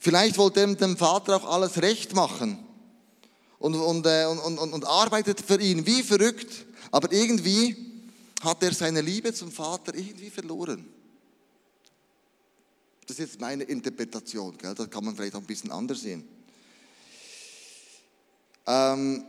Vielleicht 0.00 0.38
wollte 0.38 0.60
er 0.60 0.74
dem 0.74 0.96
Vater 0.96 1.36
auch 1.36 1.50
alles 1.50 1.80
recht 1.80 2.14
machen 2.14 2.58
und, 3.58 3.74
und, 3.74 4.06
äh, 4.06 4.26
und, 4.26 4.58
und, 4.58 4.72
und 4.72 4.84
arbeitet 4.84 5.40
für 5.40 5.60
ihn 5.60 5.86
wie 5.86 6.02
verrückt, 6.02 6.66
aber 6.90 7.10
irgendwie 7.12 7.76
hat 8.42 8.62
er 8.62 8.74
seine 8.74 9.00
Liebe 9.00 9.32
zum 9.32 9.50
Vater 9.50 9.94
irgendwie 9.94 10.30
verloren. 10.30 10.86
Das 13.06 13.18
ist 13.18 13.30
jetzt 13.30 13.40
meine 13.40 13.64
Interpretation, 13.64 14.56
gell? 14.56 14.74
das 14.74 14.88
kann 14.88 15.04
man 15.04 15.14
vielleicht 15.16 15.34
auch 15.34 15.40
ein 15.40 15.46
bisschen 15.46 15.70
anders 15.70 16.00
sehen. 16.00 16.26
Ähm, 18.66 19.24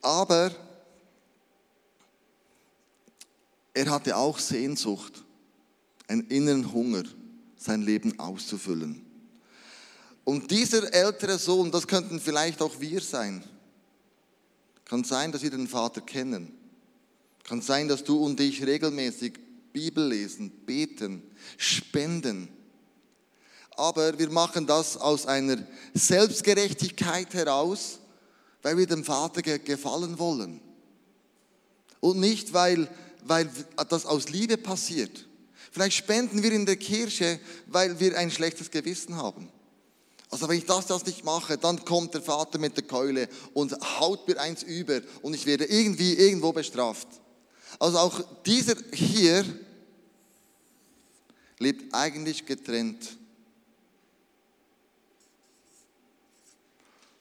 aber 0.00 0.50
er 3.74 3.90
hatte 3.90 4.16
auch 4.16 4.38
Sehnsucht, 4.38 5.24
einen 6.08 6.26
inneren 6.28 6.72
Hunger, 6.72 7.04
sein 7.56 7.82
Leben 7.82 8.18
auszufüllen. 8.18 9.04
Und 10.24 10.50
dieser 10.50 10.92
ältere 10.92 11.38
Sohn, 11.38 11.70
das 11.70 11.86
könnten 11.86 12.20
vielleicht 12.20 12.60
auch 12.62 12.80
wir 12.80 13.00
sein. 13.00 13.42
Kann 14.84 15.04
sein, 15.04 15.32
dass 15.32 15.42
wir 15.42 15.50
den 15.50 15.68
Vater 15.68 16.00
kennen. 16.00 16.52
Kann 17.44 17.60
sein, 17.62 17.88
dass 17.88 18.04
du 18.04 18.18
und 18.18 18.38
ich 18.40 18.64
regelmäßig 18.64 19.38
Bibel 19.72 20.06
lesen, 20.06 20.50
beten, 20.66 21.22
spenden. 21.56 22.48
Aber 23.76 24.18
wir 24.18 24.30
machen 24.30 24.66
das 24.66 24.96
aus 24.96 25.26
einer 25.26 25.56
Selbstgerechtigkeit 25.94 27.32
heraus, 27.32 27.98
weil 28.60 28.76
wir 28.76 28.86
dem 28.86 29.02
Vater 29.02 29.42
gefallen 29.42 30.18
wollen. 30.18 30.60
Und 32.00 32.20
nicht, 32.20 32.52
weil, 32.52 32.88
weil 33.24 33.50
das 33.88 34.06
aus 34.06 34.28
Liebe 34.28 34.56
passiert. 34.56 35.26
Vielleicht 35.70 35.96
spenden 35.96 36.42
wir 36.42 36.52
in 36.52 36.66
der 36.66 36.76
Kirche, 36.76 37.40
weil 37.66 37.98
wir 37.98 38.18
ein 38.18 38.30
schlechtes 38.30 38.70
Gewissen 38.70 39.16
haben. 39.16 39.48
Also 40.30 40.48
wenn 40.48 40.58
ich 40.58 40.66
das, 40.66 40.86
das 40.86 41.04
nicht 41.04 41.24
mache, 41.24 41.58
dann 41.58 41.84
kommt 41.84 42.14
der 42.14 42.22
Vater 42.22 42.58
mit 42.58 42.76
der 42.76 42.84
Keule 42.84 43.28
und 43.52 43.72
haut 44.00 44.26
mir 44.26 44.40
eins 44.40 44.62
über 44.62 45.00
und 45.20 45.34
ich 45.34 45.44
werde 45.44 45.66
irgendwie 45.66 46.14
irgendwo 46.14 46.52
bestraft. 46.52 47.06
Also 47.78 47.98
auch 47.98 48.22
dieser 48.44 48.74
hier 48.92 49.44
lebt 51.58 51.94
eigentlich 51.94 52.46
getrennt 52.46 53.16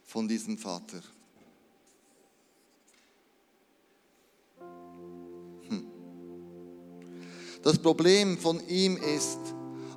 von 0.05 0.27
diesem 0.27 0.57
Vater. 0.57 1.01
Das 7.63 7.77
Problem 7.77 8.37
von 8.37 8.59
ihm 8.67 8.97
ist, 8.97 9.39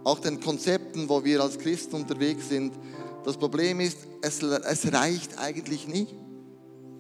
auch 0.05 0.19
den 0.19 0.41
Konzepten, 0.41 1.09
wo 1.09 1.25
wir 1.25 1.41
als 1.41 1.59
Christen 1.59 1.97
unterwegs 1.97 2.49
sind, 2.49 2.75
das 3.25 3.39
Problem 3.39 3.81
ist, 3.81 3.99
es, 4.21 4.43
es 4.43 4.93
reicht 4.93 5.39
eigentlich 5.39 5.89
nie. 5.89 6.07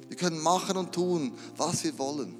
Wir 0.08 0.16
können 0.16 0.40
machen 0.40 0.76
und 0.76 0.92
tun, 0.92 1.32
was 1.56 1.84
wir 1.84 1.98
wollen. 1.98 2.34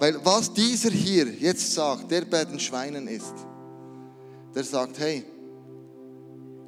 Weil 0.00 0.22
was 0.24 0.52
dieser 0.52 0.90
hier 0.90 1.26
jetzt 1.26 1.72
sagt, 1.72 2.10
der 2.10 2.22
bei 2.22 2.44
den 2.44 2.58
Schweinen 2.58 3.06
ist, 3.06 3.34
der 4.54 4.64
sagt, 4.64 4.98
hey, 4.98 5.24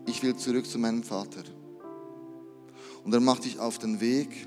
ich 0.06 0.22
will 0.22 0.36
zurück 0.36 0.66
zu 0.66 0.78
meinem 0.78 1.02
Vater. 1.02 1.42
Und 3.04 3.12
er 3.12 3.20
macht 3.20 3.42
sich 3.42 3.58
auf 3.58 3.78
den 3.78 4.00
Weg 4.00 4.46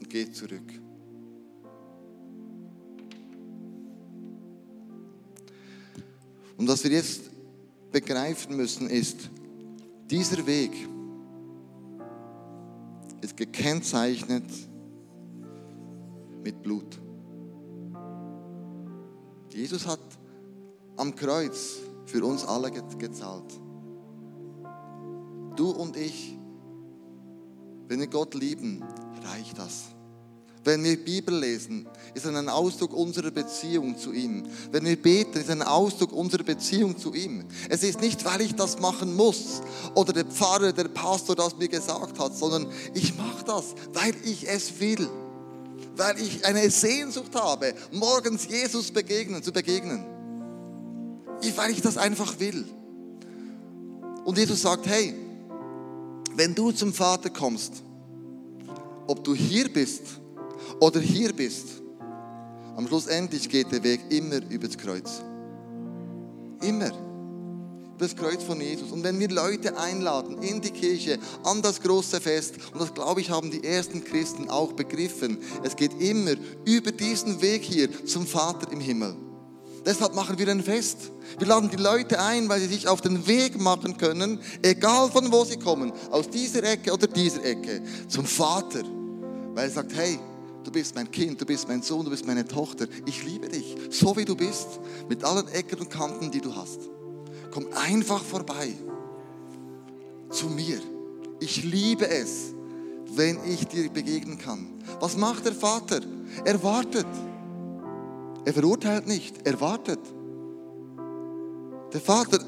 und 0.00 0.10
geht 0.10 0.36
zurück. 0.36 0.83
Und 6.56 6.68
was 6.68 6.84
wir 6.84 6.92
jetzt 6.92 7.30
begreifen 7.90 8.56
müssen 8.56 8.88
ist, 8.88 9.30
dieser 10.10 10.46
Weg 10.46 10.72
ist 13.20 13.36
gekennzeichnet 13.36 14.44
mit 16.42 16.62
Blut. 16.62 17.00
Jesus 19.52 19.86
hat 19.86 20.00
am 20.96 21.14
Kreuz 21.14 21.76
für 22.06 22.24
uns 22.24 22.44
alle 22.44 22.70
gezahlt. 22.70 23.60
Du 25.56 25.70
und 25.70 25.96
ich, 25.96 26.36
wenn 27.88 28.00
wir 28.00 28.08
Gott 28.08 28.34
lieben, 28.34 28.82
reicht 29.22 29.58
das. 29.58 29.93
Wenn 30.64 30.82
wir 30.82 30.96
Bibel 30.96 31.38
lesen, 31.38 31.86
ist 32.14 32.24
es 32.24 32.34
ein 32.34 32.48
Ausdruck 32.48 32.94
unserer 32.94 33.30
Beziehung 33.30 33.98
zu 33.98 34.12
ihm. 34.12 34.44
Wenn 34.72 34.86
wir 34.86 34.96
beten, 34.96 35.36
ist 35.36 35.44
es 35.44 35.50
ein 35.50 35.62
Ausdruck 35.62 36.12
unserer 36.12 36.42
Beziehung 36.42 36.96
zu 36.96 37.12
ihm. 37.12 37.44
Es 37.68 37.82
ist 37.82 38.00
nicht, 38.00 38.24
weil 38.24 38.40
ich 38.40 38.54
das 38.54 38.80
machen 38.80 39.14
muss 39.14 39.60
oder 39.94 40.14
der 40.14 40.24
Pfarrer, 40.24 40.72
der 40.72 40.88
Pastor 40.88 41.36
das 41.36 41.58
mir 41.58 41.68
gesagt 41.68 42.18
hat, 42.18 42.34
sondern 42.34 42.66
ich 42.94 43.14
mache 43.14 43.44
das, 43.44 43.74
weil 43.92 44.14
ich 44.24 44.48
es 44.48 44.80
will. 44.80 45.06
Weil 45.96 46.18
ich 46.18 46.46
eine 46.46 46.70
Sehnsucht 46.70 47.34
habe, 47.34 47.74
morgens 47.92 48.48
Jesus 48.48 48.90
begegnen, 48.90 49.42
zu 49.42 49.52
begegnen. 49.52 50.02
Weil 51.56 51.72
ich 51.72 51.82
das 51.82 51.98
einfach 51.98 52.40
will. 52.40 52.64
Und 54.24 54.38
Jesus 54.38 54.62
sagt, 54.62 54.86
hey, 54.86 55.14
wenn 56.36 56.54
du 56.54 56.72
zum 56.72 56.94
Vater 56.94 57.28
kommst, 57.28 57.82
ob 59.06 59.22
du 59.22 59.34
hier 59.34 59.70
bist 59.70 60.23
oder 60.80 61.00
hier 61.00 61.32
bist, 61.32 61.82
am 62.76 62.88
Schluss 62.88 63.06
endlich 63.06 63.48
geht 63.48 63.70
der 63.70 63.82
Weg 63.82 64.00
immer 64.10 64.40
über 64.50 64.66
das 64.66 64.76
Kreuz. 64.76 65.22
Immer. 66.60 66.90
Das 67.98 68.16
Kreuz 68.16 68.42
von 68.42 68.60
Jesus. 68.60 68.90
Und 68.90 69.04
wenn 69.04 69.20
wir 69.20 69.28
Leute 69.28 69.78
einladen 69.78 70.42
in 70.42 70.60
die 70.60 70.72
Kirche, 70.72 71.18
an 71.44 71.62
das 71.62 71.80
große 71.80 72.20
Fest, 72.20 72.56
und 72.72 72.80
das 72.80 72.92
glaube 72.92 73.20
ich 73.20 73.30
haben 73.30 73.52
die 73.52 73.62
ersten 73.62 74.02
Christen 74.02 74.50
auch 74.50 74.72
begriffen, 74.72 75.38
es 75.62 75.76
geht 75.76 76.00
immer 76.00 76.32
über 76.64 76.90
diesen 76.90 77.40
Weg 77.40 77.62
hier 77.62 77.88
zum 78.04 78.26
Vater 78.26 78.72
im 78.72 78.80
Himmel. 78.80 79.14
Deshalb 79.86 80.14
machen 80.14 80.36
wir 80.38 80.48
ein 80.48 80.62
Fest. 80.62 81.12
Wir 81.38 81.46
laden 81.46 81.70
die 81.70 81.76
Leute 81.76 82.18
ein, 82.18 82.48
weil 82.48 82.60
sie 82.60 82.68
sich 82.68 82.88
auf 82.88 83.00
den 83.00 83.26
Weg 83.28 83.60
machen 83.60 83.96
können, 83.96 84.40
egal 84.62 85.10
von 85.10 85.30
wo 85.30 85.44
sie 85.44 85.58
kommen, 85.58 85.92
aus 86.10 86.28
dieser 86.28 86.64
Ecke 86.64 86.92
oder 86.92 87.06
dieser 87.06 87.44
Ecke, 87.44 87.82
zum 88.08 88.24
Vater. 88.24 88.82
Weil 89.54 89.68
er 89.68 89.70
sagt, 89.70 89.94
hey, 89.94 90.18
du 90.64 90.70
bist 90.70 90.94
mein 90.94 91.10
Kind, 91.10 91.40
du 91.40 91.46
bist 91.46 91.68
mein 91.68 91.82
Sohn, 91.82 92.04
du 92.04 92.10
bist 92.10 92.26
meine 92.26 92.46
Tochter. 92.46 92.86
Ich 93.06 93.24
liebe 93.24 93.48
dich, 93.48 93.76
so 93.90 94.16
wie 94.16 94.24
du 94.24 94.34
bist, 94.34 94.80
mit 95.08 95.22
allen 95.24 95.48
Ecken 95.48 95.78
und 95.80 95.90
Kanten, 95.90 96.30
die 96.30 96.40
du 96.40 96.54
hast. 96.54 96.80
Komm 97.50 97.66
einfach 97.74 98.22
vorbei 98.22 98.72
zu 100.30 100.46
mir. 100.46 100.80
Ich 101.40 101.62
liebe 101.64 102.08
es, 102.08 102.54
wenn 103.14 103.38
ich 103.46 103.66
dir 103.66 103.88
begegnen 103.90 104.38
kann. 104.38 104.66
Was 105.00 105.16
macht 105.16 105.44
der 105.44 105.52
Vater? 105.52 106.00
Er 106.44 106.62
wartet. 106.62 107.06
Er 108.44 108.52
verurteilt 108.52 109.06
nicht, 109.06 109.46
er 109.46 109.60
wartet. 109.60 110.00
Der 111.92 112.00
Vater 112.00 112.38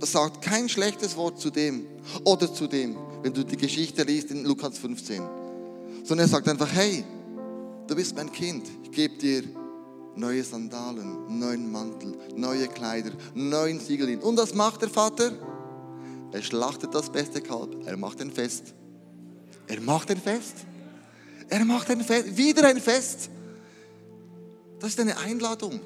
sagt 0.00 0.42
kein 0.42 0.68
schlechtes 0.68 1.16
Wort 1.16 1.38
zu 1.38 1.50
dem 1.50 1.86
oder 2.24 2.52
zu 2.52 2.66
dem, 2.66 2.96
wenn 3.22 3.32
du 3.32 3.44
die 3.44 3.56
Geschichte 3.56 4.02
liest 4.02 4.30
in 4.30 4.44
Lukas 4.44 4.78
15. 4.78 5.22
Sondern 6.02 6.26
er 6.26 6.28
sagt 6.28 6.48
einfach, 6.48 6.70
hey, 6.72 7.04
du 7.86 7.94
bist 7.94 8.14
mein 8.16 8.30
Kind, 8.32 8.66
ich 8.82 8.90
gebe 8.90 9.16
dir 9.16 9.44
neue 10.16 10.44
Sandalen, 10.44 11.38
neuen 11.38 11.70
Mantel, 11.70 12.16
neue 12.36 12.68
Kleider, 12.68 13.10
neuen 13.34 13.80
Siegel. 13.80 14.18
Und 14.18 14.36
was 14.36 14.54
macht 14.54 14.82
der 14.82 14.90
Vater? 14.90 15.32
Er 16.32 16.42
schlachtet 16.42 16.94
das 16.94 17.10
beste 17.10 17.40
Kalb, 17.40 17.86
er 17.86 17.96
macht 17.96 18.20
ein 18.20 18.30
Fest. 18.30 18.74
Er 19.66 19.80
macht 19.80 20.10
ein 20.10 20.20
Fest. 20.20 20.56
Er 21.48 21.64
macht 21.64 21.90
ein 21.90 22.00
Fest, 22.00 22.36
wieder 22.36 22.66
ein 22.66 22.80
Fest. 22.80 23.30
Das 24.78 24.90
ist 24.90 25.00
eine 25.00 25.16
Einladung. 25.18 25.80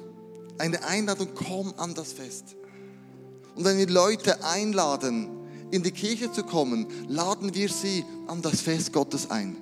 Eine 0.57 0.83
Einladung, 0.83 1.29
komm 1.35 1.73
an 1.77 1.93
das 1.93 2.11
Fest. 2.11 2.55
Und 3.55 3.65
wenn 3.65 3.77
wir 3.77 3.87
Leute 3.87 4.43
einladen, 4.43 5.29
in 5.71 5.83
die 5.83 5.91
Kirche 5.91 6.31
zu 6.31 6.43
kommen, 6.43 6.87
laden 7.07 7.53
wir 7.53 7.69
sie 7.69 8.03
an 8.27 8.41
das 8.41 8.61
Fest 8.61 8.91
Gottes 8.91 9.29
ein. 9.29 9.57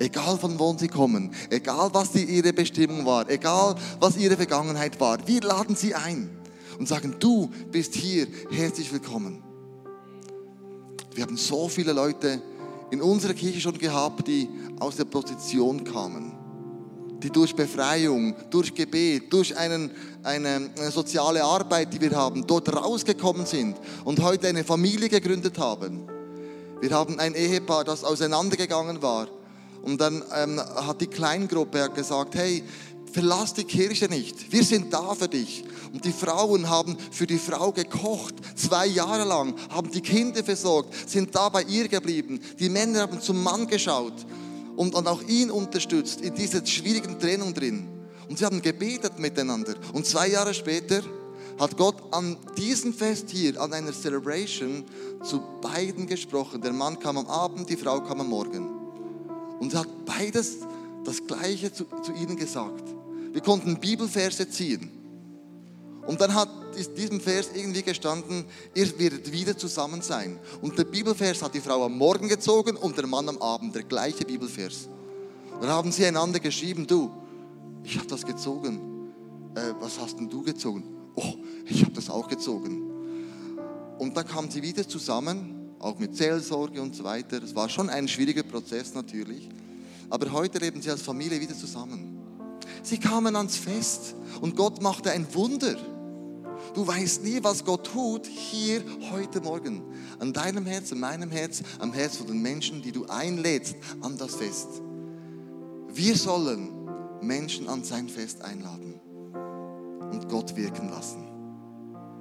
Egal 0.00 0.38
von 0.38 0.58
wo 0.58 0.76
sie 0.78 0.88
kommen, 0.88 1.32
egal 1.50 1.90
was 1.92 2.14
ihre 2.14 2.52
Bestimmung 2.52 3.04
war, 3.04 3.28
egal 3.28 3.74
was 3.98 4.16
ihre 4.16 4.36
Vergangenheit 4.36 4.98
war, 5.00 5.18
wir 5.26 5.40
laden 5.40 5.74
sie 5.74 5.94
ein 5.94 6.30
und 6.78 6.86
sagen, 6.86 7.16
du 7.18 7.50
bist 7.72 7.94
hier, 7.94 8.28
herzlich 8.50 8.92
willkommen. 8.92 9.42
Wir 11.14 11.24
haben 11.24 11.36
so 11.36 11.68
viele 11.68 11.92
Leute 11.92 12.40
in 12.92 13.02
unserer 13.02 13.34
Kirche 13.34 13.60
schon 13.60 13.76
gehabt, 13.76 14.28
die 14.28 14.48
aus 14.78 14.94
der 14.94 15.04
Position 15.04 15.82
kamen, 15.82 16.32
die 17.20 17.30
durch 17.30 17.56
Befreiung, 17.56 18.36
durch 18.50 18.72
Gebet, 18.72 19.32
durch 19.32 19.56
einen, 19.56 19.90
eine, 20.22 20.70
eine 20.78 20.90
soziale 20.92 21.42
Arbeit, 21.42 21.92
die 21.92 22.00
wir 22.00 22.12
haben, 22.12 22.46
dort 22.46 22.72
rausgekommen 22.72 23.46
sind 23.46 23.76
und 24.04 24.22
heute 24.22 24.46
eine 24.46 24.62
Familie 24.62 25.08
gegründet 25.08 25.58
haben. 25.58 26.06
Wir 26.80 26.90
haben 26.92 27.18
ein 27.18 27.34
Ehepaar, 27.34 27.82
das 27.82 28.04
auseinandergegangen 28.04 29.02
war 29.02 29.26
und 29.88 30.00
dann 30.00 30.22
ähm, 30.34 30.60
hat 30.60 31.00
die 31.00 31.06
Kleingruppe 31.06 31.90
gesagt, 31.94 32.34
hey, 32.34 32.62
verlass 33.12 33.54
die 33.54 33.64
Kirche 33.64 34.06
nicht. 34.06 34.52
Wir 34.52 34.62
sind 34.62 34.92
da 34.92 35.14
für 35.14 35.28
dich. 35.28 35.64
Und 35.92 36.04
die 36.04 36.12
Frauen 36.12 36.68
haben 36.68 36.96
für 37.10 37.26
die 37.26 37.38
Frau 37.38 37.72
gekocht, 37.72 38.34
zwei 38.54 38.86
Jahre 38.86 39.24
lang, 39.24 39.54
haben 39.70 39.90
die 39.90 40.02
Kinder 40.02 40.44
versorgt, 40.44 40.94
sind 41.08 41.34
da 41.34 41.48
bei 41.48 41.62
ihr 41.62 41.88
geblieben. 41.88 42.40
Die 42.58 42.68
Männer 42.68 43.00
haben 43.00 43.20
zum 43.20 43.42
Mann 43.42 43.66
geschaut 43.66 44.26
und, 44.76 44.94
und 44.94 45.06
auch 45.06 45.22
ihn 45.22 45.50
unterstützt 45.50 46.20
in 46.20 46.34
dieser 46.34 46.64
schwierigen 46.66 47.18
Trennung 47.18 47.54
drin. 47.54 47.88
Und 48.28 48.38
sie 48.38 48.44
haben 48.44 48.60
gebetet 48.60 49.18
miteinander. 49.18 49.74
Und 49.94 50.04
zwei 50.04 50.28
Jahre 50.28 50.52
später 50.52 51.00
hat 51.58 51.78
Gott 51.78 51.96
an 52.12 52.36
diesem 52.58 52.92
Fest 52.92 53.30
hier, 53.30 53.58
an 53.60 53.72
einer 53.72 53.92
Celebration, 53.92 54.84
zu 55.24 55.42
beiden 55.62 56.06
gesprochen. 56.06 56.60
Der 56.60 56.72
Mann 56.72 56.98
kam 56.98 57.16
am 57.16 57.26
Abend, 57.26 57.70
die 57.70 57.76
Frau 57.76 58.02
kam 58.02 58.20
am 58.20 58.28
Morgen. 58.28 58.67
Und 59.60 59.74
hat 59.74 59.88
beides 60.04 60.58
das 61.04 61.26
Gleiche 61.26 61.72
zu, 61.72 61.84
zu 62.02 62.12
ihnen 62.12 62.36
gesagt. 62.36 62.84
Wir 63.32 63.40
konnten 63.40 63.78
Bibelverse 63.78 64.48
ziehen. 64.48 64.90
Und 66.06 66.20
dann 66.20 66.34
hat 66.34 66.48
in 66.74 66.94
diesem 66.94 67.20
Vers 67.20 67.50
irgendwie 67.54 67.82
gestanden, 67.82 68.46
ihr 68.74 68.98
werdet 68.98 69.30
wieder 69.30 69.56
zusammen 69.58 70.00
sein. 70.00 70.38
Und 70.62 70.78
der 70.78 70.84
Bibelvers 70.84 71.42
hat 71.42 71.54
die 71.54 71.60
Frau 71.60 71.84
am 71.84 71.98
Morgen 71.98 72.28
gezogen 72.28 72.76
und 72.76 72.96
der 72.96 73.06
Mann 73.06 73.28
am 73.28 73.38
Abend, 73.38 73.74
der 73.74 73.82
gleiche 73.82 74.24
Bibelvers. 74.24 74.88
Dann 75.60 75.68
haben 75.68 75.92
sie 75.92 76.06
einander 76.06 76.40
geschrieben, 76.40 76.86
du, 76.86 77.10
ich 77.84 77.96
habe 77.98 78.06
das 78.06 78.24
gezogen. 78.24 79.10
Äh, 79.54 79.74
was 79.80 79.98
hast 80.00 80.18
denn 80.18 80.28
du 80.28 80.42
gezogen? 80.42 80.84
Oh, 81.14 81.34
ich 81.66 81.82
habe 81.82 81.92
das 81.92 82.08
auch 82.08 82.28
gezogen. 82.28 82.90
Und 83.98 84.16
dann 84.16 84.26
kamen 84.26 84.50
sie 84.50 84.62
wieder 84.62 84.88
zusammen, 84.88 85.57
auch 85.78 85.98
mit 85.98 86.16
Seelsorge 86.16 86.80
und 86.80 86.94
so 86.94 87.04
weiter. 87.04 87.42
Es 87.42 87.54
war 87.54 87.68
schon 87.68 87.88
ein 87.88 88.08
schwieriger 88.08 88.42
Prozess 88.42 88.94
natürlich. 88.94 89.48
Aber 90.10 90.32
heute 90.32 90.58
leben 90.58 90.80
sie 90.80 90.90
als 90.90 91.02
Familie 91.02 91.40
wieder 91.40 91.54
zusammen. 91.54 92.18
Sie 92.82 92.98
kamen 92.98 93.36
ans 93.36 93.56
Fest 93.56 94.14
und 94.40 94.56
Gott 94.56 94.82
machte 94.82 95.10
ein 95.10 95.26
Wunder. 95.34 95.76
Du 96.74 96.86
weißt 96.86 97.24
nie, 97.24 97.42
was 97.42 97.64
Gott 97.64 97.86
tut 97.86 98.26
hier 98.26 98.82
heute 99.10 99.40
Morgen. 99.40 99.82
An 100.18 100.32
deinem 100.32 100.66
Herz, 100.66 100.92
an 100.92 101.00
meinem 101.00 101.30
Herz, 101.30 101.62
am 101.78 101.92
Herz 101.92 102.16
von 102.16 102.26
den 102.26 102.42
Menschen, 102.42 102.82
die 102.82 102.92
du 102.92 103.06
einlädst 103.06 103.76
an 104.00 104.16
das 104.16 104.36
Fest. 104.36 104.68
Wir 105.88 106.16
sollen 106.16 106.70
Menschen 107.20 107.68
an 107.68 107.84
sein 107.84 108.08
Fest 108.08 108.42
einladen 108.42 109.00
und 110.10 110.28
Gott 110.28 110.56
wirken 110.56 110.88
lassen. 110.88 111.24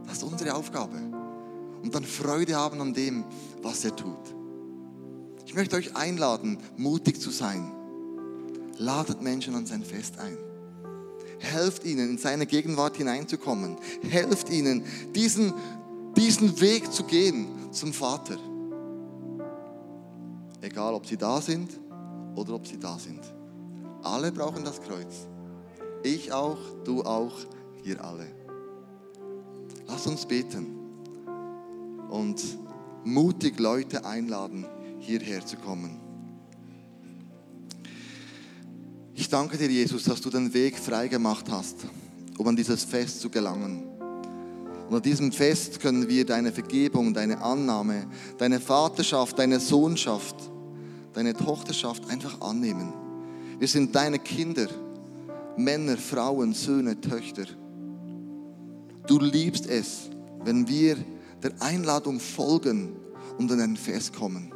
Das 0.05 0.17
ist 0.17 0.23
unsere 0.23 0.55
Aufgabe. 0.55 1.16
Und 1.83 1.93
dann 1.93 2.03
Freude 2.03 2.55
haben 2.55 2.81
an 2.81 2.93
dem, 2.93 3.23
was 3.61 3.85
er 3.85 3.95
tut. 3.95 4.17
Ich 5.45 5.53
möchte 5.53 5.75
euch 5.75 5.95
einladen, 5.95 6.57
mutig 6.75 7.21
zu 7.21 7.31
sein. 7.31 7.71
Ladet 8.77 9.21
Menschen 9.21 9.55
an 9.55 9.65
sein 9.65 9.83
Fest 9.83 10.19
ein. 10.19 10.37
Helft 11.39 11.85
ihnen, 11.85 12.11
in 12.11 12.17
seine 12.17 12.45
Gegenwart 12.45 12.97
hineinzukommen. 12.97 13.77
Helft 14.09 14.49
ihnen, 14.49 14.83
diesen, 15.15 15.53
diesen 16.15 16.59
Weg 16.59 16.91
zu 16.91 17.03
gehen 17.03 17.47
zum 17.71 17.93
Vater. 17.93 18.37
Egal, 20.61 20.93
ob 20.93 21.05
sie 21.05 21.17
da 21.17 21.39
sind 21.39 21.79
oder 22.35 22.55
ob 22.55 22.67
sie 22.67 22.79
da 22.79 22.97
sind. 22.97 23.21
Alle 24.03 24.31
brauchen 24.31 24.63
das 24.63 24.81
Kreuz. 24.81 25.27
Ich 26.03 26.31
auch, 26.31 26.59
du 26.83 27.03
auch, 27.03 27.35
wir 27.83 28.03
alle. 28.03 28.27
Lass 29.87 30.07
uns 30.07 30.25
beten 30.25 30.76
und 32.09 32.41
mutig 33.03 33.59
Leute 33.59 34.05
einladen, 34.05 34.65
hierher 34.99 35.45
zu 35.45 35.57
kommen. 35.57 35.99
Ich 39.13 39.29
danke 39.29 39.57
dir, 39.57 39.69
Jesus, 39.69 40.03
dass 40.03 40.21
du 40.21 40.29
den 40.29 40.53
Weg 40.53 40.77
frei 40.77 41.07
gemacht 41.07 41.47
hast, 41.49 41.75
um 42.37 42.47
an 42.47 42.55
dieses 42.55 42.83
Fest 42.83 43.19
zu 43.19 43.29
gelangen. 43.29 43.83
Und 44.87 44.95
an 44.95 45.01
diesem 45.01 45.31
Fest 45.31 45.79
können 45.79 46.07
wir 46.07 46.25
deine 46.25 46.51
Vergebung, 46.51 47.13
deine 47.13 47.41
Annahme, 47.41 48.07
deine 48.37 48.59
Vaterschaft, 48.59 49.37
deine 49.39 49.59
Sohnschaft, 49.59 50.35
deine 51.13 51.33
Tochterschaft 51.33 52.09
einfach 52.09 52.39
annehmen. 52.41 52.93
Wir 53.59 53.67
sind 53.67 53.95
deine 53.95 54.19
Kinder, 54.19 54.67
Männer, 55.57 55.97
Frauen, 55.97 56.53
Söhne, 56.53 57.01
Töchter. 57.01 57.45
Du 59.07 59.19
liebst 59.19 59.65
es, 59.65 60.09
wenn 60.43 60.67
wir 60.67 60.95
der 61.43 61.53
Einladung 61.59 62.19
folgen 62.19 62.95
und 63.37 63.51
an 63.51 63.59
ein 63.59 63.77
Fest 63.77 64.15
kommen. 64.15 64.51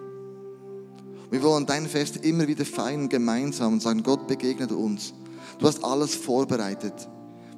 Wir 1.29 1.41
wollen 1.43 1.65
dein 1.65 1.87
Fest 1.87 2.17
immer 2.25 2.47
wieder 2.47 2.65
feiern 2.65 3.07
gemeinsam 3.07 3.73
und 3.73 3.81
sagen, 3.81 4.03
Gott 4.03 4.27
begegnet 4.27 4.71
uns. 4.71 5.13
Du 5.59 5.67
hast 5.67 5.83
alles 5.83 6.15
vorbereitet. 6.15 6.93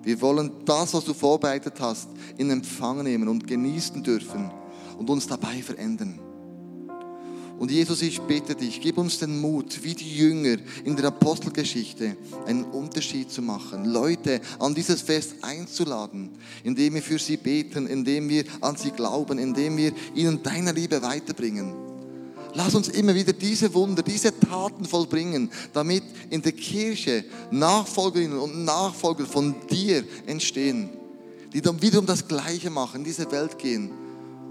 Wir 0.03 0.21
wollen 0.21 0.51
das, 0.65 0.93
was 0.93 1.05
du 1.05 1.13
vorbereitet 1.13 1.79
hast, 1.79 2.09
in 2.37 2.51
Empfang 2.51 3.03
nehmen 3.03 3.27
und 3.27 3.47
genießen 3.47 4.03
dürfen 4.03 4.51
und 4.97 5.09
uns 5.09 5.27
dabei 5.27 5.61
verändern. 5.61 6.19
Und 7.59 7.71
Jesus, 7.71 8.01
ich 8.01 8.19
bitte 8.21 8.55
dich, 8.55 8.81
gib 8.81 8.97
uns 8.97 9.19
den 9.19 9.39
Mut, 9.39 9.83
wie 9.83 9.93
die 9.93 10.17
Jünger 10.17 10.57
in 10.83 10.95
der 10.95 11.05
Apostelgeschichte, 11.05 12.17
einen 12.45 12.63
Unterschied 12.65 13.31
zu 13.31 13.41
machen, 13.41 13.85
Leute 13.85 14.41
an 14.59 14.73
dieses 14.73 15.01
Fest 15.01 15.35
einzuladen, 15.41 16.31
indem 16.63 16.95
wir 16.95 17.01
für 17.01 17.19
sie 17.19 17.37
beten, 17.37 17.87
indem 17.87 18.27
wir 18.27 18.43
an 18.59 18.75
sie 18.75 18.91
glauben, 18.91 19.37
indem 19.37 19.77
wir 19.77 19.93
ihnen 20.15 20.41
deine 20.43 20.71
Liebe 20.71 21.01
weiterbringen. 21.01 21.73
Lass 22.55 22.75
uns 22.75 22.89
immer 22.89 23.15
wieder 23.15 23.33
diese 23.33 23.73
Wunder, 23.73 24.03
diese 24.03 24.37
Taten 24.39 24.85
vollbringen, 24.85 25.49
damit 25.73 26.03
in 26.29 26.41
der 26.41 26.51
Kirche 26.51 27.23
Nachfolgerinnen 27.49 28.37
und 28.37 28.63
Nachfolger 28.63 29.25
von 29.25 29.55
dir 29.71 30.03
entstehen, 30.27 30.89
die 31.51 31.61
dann 31.61 31.81
wiederum 31.81 32.05
das 32.05 32.27
Gleiche 32.27 32.69
machen, 32.69 32.97
in 32.97 33.03
diese 33.03 33.31
Welt 33.31 33.57
gehen 33.57 33.91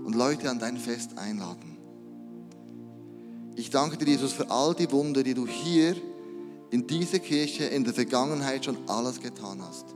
und 0.05 0.17
Leute 0.17 0.51
an 0.51 0.59
dein 0.59 0.79
Fest 0.79 1.17
einladen. 1.17 1.72
Ich 3.55 3.71
danke 3.71 3.99
dir, 3.99 4.07
Jesus, 4.07 4.33
für 4.33 4.51
all 4.51 4.75
die 4.75 4.91
Wunder, 4.91 5.23
die 5.23 5.35
du 5.35 5.47
hier 5.47 5.95
in 6.71 6.87
dieser 6.87 7.19
Kirche 7.19 7.65
in 7.65 7.85
der 7.85 7.93
Vergangenheit 7.93 8.65
schon 8.65 8.79
alles 8.89 9.21
getan 9.21 9.63
hast. 9.63 9.87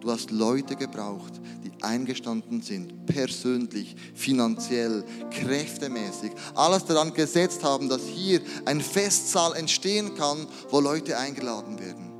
Du 0.00 0.10
hast 0.10 0.30
Leute 0.30 0.74
gebraucht, 0.74 1.34
die 1.62 1.70
eingestanden 1.82 2.62
sind, 2.62 3.06
persönlich, 3.06 3.94
finanziell, 4.14 5.04
kräftemäßig, 5.30 6.32
alles 6.54 6.86
daran 6.86 7.14
gesetzt 7.14 7.62
haben, 7.62 7.88
dass 7.88 8.02
hier 8.02 8.40
ein 8.64 8.80
Festsaal 8.80 9.54
entstehen 9.54 10.14
kann, 10.16 10.46
wo 10.70 10.80
Leute 10.80 11.18
eingeladen 11.18 11.78
werden. 11.78 12.10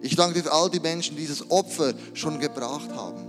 Ich 0.00 0.14
danke 0.14 0.34
dir 0.34 0.44
für 0.44 0.52
all 0.52 0.70
die 0.70 0.80
Menschen, 0.80 1.16
die 1.16 1.22
dieses 1.22 1.50
Opfer 1.50 1.94
schon 2.14 2.38
gebracht 2.38 2.90
haben. 2.94 3.25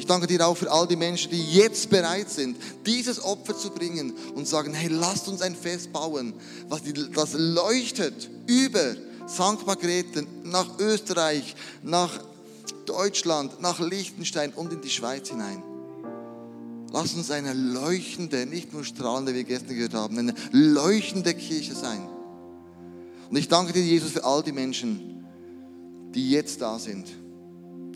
Ich 0.00 0.06
danke 0.06 0.26
dir 0.26 0.46
auch 0.46 0.56
für 0.56 0.72
all 0.72 0.88
die 0.88 0.96
Menschen, 0.96 1.30
die 1.30 1.44
jetzt 1.52 1.90
bereit 1.90 2.30
sind, 2.30 2.56
dieses 2.86 3.22
Opfer 3.22 3.54
zu 3.54 3.68
bringen 3.68 4.14
und 4.34 4.48
sagen, 4.48 4.72
hey, 4.72 4.88
lasst 4.88 5.28
uns 5.28 5.42
ein 5.42 5.54
Fest 5.54 5.92
bauen, 5.92 6.32
was 6.70 6.80
das 7.12 7.34
leuchtet 7.34 8.30
über 8.46 8.96
St. 9.28 9.66
Margrethen 9.66 10.26
nach 10.44 10.78
Österreich, 10.78 11.54
nach 11.82 12.18
Deutschland, 12.86 13.60
nach 13.60 13.78
Liechtenstein 13.78 14.54
und 14.54 14.72
in 14.72 14.80
die 14.80 14.88
Schweiz 14.88 15.28
hinein. 15.28 15.62
Lass 16.94 17.12
uns 17.12 17.30
eine 17.30 17.52
leuchtende, 17.52 18.46
nicht 18.46 18.72
nur 18.72 18.84
strahlende, 18.84 19.32
wie 19.32 19.38
wir 19.38 19.44
gestern 19.44 19.74
gehört 19.74 19.92
haben, 19.92 20.16
eine 20.16 20.34
leuchtende 20.50 21.34
Kirche 21.34 21.74
sein. 21.74 22.08
Und 23.28 23.36
ich 23.36 23.48
danke 23.48 23.74
dir, 23.74 23.82
Jesus, 23.84 24.12
für 24.12 24.24
all 24.24 24.42
die 24.42 24.52
Menschen, 24.52 25.26
die 26.14 26.30
jetzt 26.30 26.62
da 26.62 26.78
sind, 26.78 27.06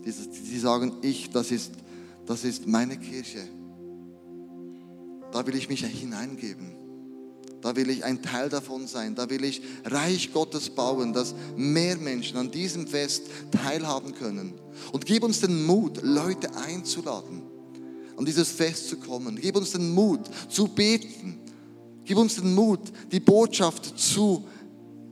die 0.05 0.59
sagen, 0.59 0.97
ich, 1.01 1.31
das 1.31 1.49
ist 1.49 1.71
das 2.25 2.43
ist 2.43 2.67
meine 2.67 2.97
Kirche. 2.97 3.47
Da 5.31 5.45
will 5.45 5.55
ich 5.55 5.69
mich 5.69 5.83
hineingeben. 5.85 6.75
Da 7.61 7.75
will 7.75 7.89
ich 7.89 8.03
ein 8.03 8.21
Teil 8.21 8.47
davon 8.47 8.87
sein. 8.87 9.15
Da 9.15 9.29
will 9.29 9.43
ich 9.43 9.61
Reich 9.85 10.31
Gottes 10.31 10.69
bauen, 10.69 11.13
dass 11.13 11.33
mehr 11.57 11.97
Menschen 11.97 12.37
an 12.37 12.51
diesem 12.51 12.87
Fest 12.87 13.23
teilhaben 13.51 14.13
können. 14.13 14.53
Und 14.91 15.05
gib 15.05 15.23
uns 15.23 15.41
den 15.41 15.65
Mut, 15.65 15.99
Leute 16.03 16.55
einzuladen, 16.55 17.41
an 18.17 18.23
dieses 18.25 18.51
Fest 18.51 18.89
zu 18.89 18.97
kommen. 18.97 19.39
Gib 19.41 19.55
uns 19.55 19.71
den 19.71 19.93
Mut, 19.93 20.21
zu 20.47 20.67
beten. 20.67 21.39
Gib 22.03 22.17
uns 22.17 22.35
den 22.35 22.53
Mut, 22.53 22.81
die 23.11 23.19
Botschaft 23.19 23.97
zu 23.99 24.45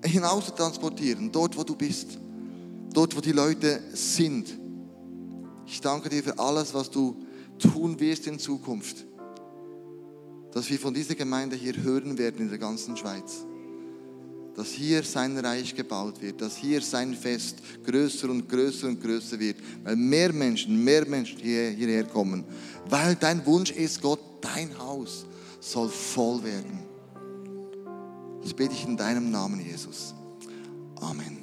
hinaus 0.03 0.53
dort 0.55 1.57
wo 1.57 1.63
du 1.63 1.75
bist, 1.75 2.19
dort 2.93 3.15
wo 3.15 3.19
die 3.19 3.31
Leute 3.31 3.81
sind. 3.93 4.62
Ich 5.65 5.81
danke 5.81 6.09
dir 6.09 6.23
für 6.23 6.37
alles, 6.37 6.73
was 6.73 6.89
du 6.89 7.15
tun 7.59 7.99
wirst 7.99 8.27
in 8.27 8.39
Zukunft. 8.39 9.05
Dass 10.51 10.69
wir 10.69 10.79
von 10.79 10.93
dieser 10.93 11.15
Gemeinde 11.15 11.55
hier 11.55 11.75
hören 11.75 12.17
werden 12.17 12.41
in 12.41 12.49
der 12.49 12.59
ganzen 12.59 12.95
Schweiz. 12.97 13.45
Dass 14.55 14.67
hier 14.67 15.01
sein 15.03 15.37
Reich 15.39 15.73
gebaut 15.73 16.21
wird, 16.21 16.39
dass 16.41 16.57
hier 16.57 16.81
sein 16.81 17.15
Fest 17.15 17.57
größer 17.83 18.29
und 18.29 18.47
größer 18.47 18.87
und 18.87 19.01
größer 19.01 19.39
wird, 19.39 19.57
weil 19.83 19.95
mehr 19.95 20.31
Menschen, 20.31 20.83
mehr 20.83 21.07
Menschen 21.07 21.39
hier, 21.39 21.69
hierher 21.71 22.03
kommen. 22.03 22.43
Weil 22.87 23.15
dein 23.15 23.43
Wunsch 23.47 23.71
ist, 23.71 24.01
Gott, 24.01 24.19
dein 24.41 24.77
Haus 24.77 25.25
soll 25.59 25.89
voll 25.89 26.43
werden. 26.43 26.79
Das 28.43 28.53
bete 28.53 28.73
ich 28.73 28.85
in 28.85 28.97
deinem 28.97 29.31
Namen, 29.31 29.59
Jesus. 29.65 30.13
Amen. 30.99 31.39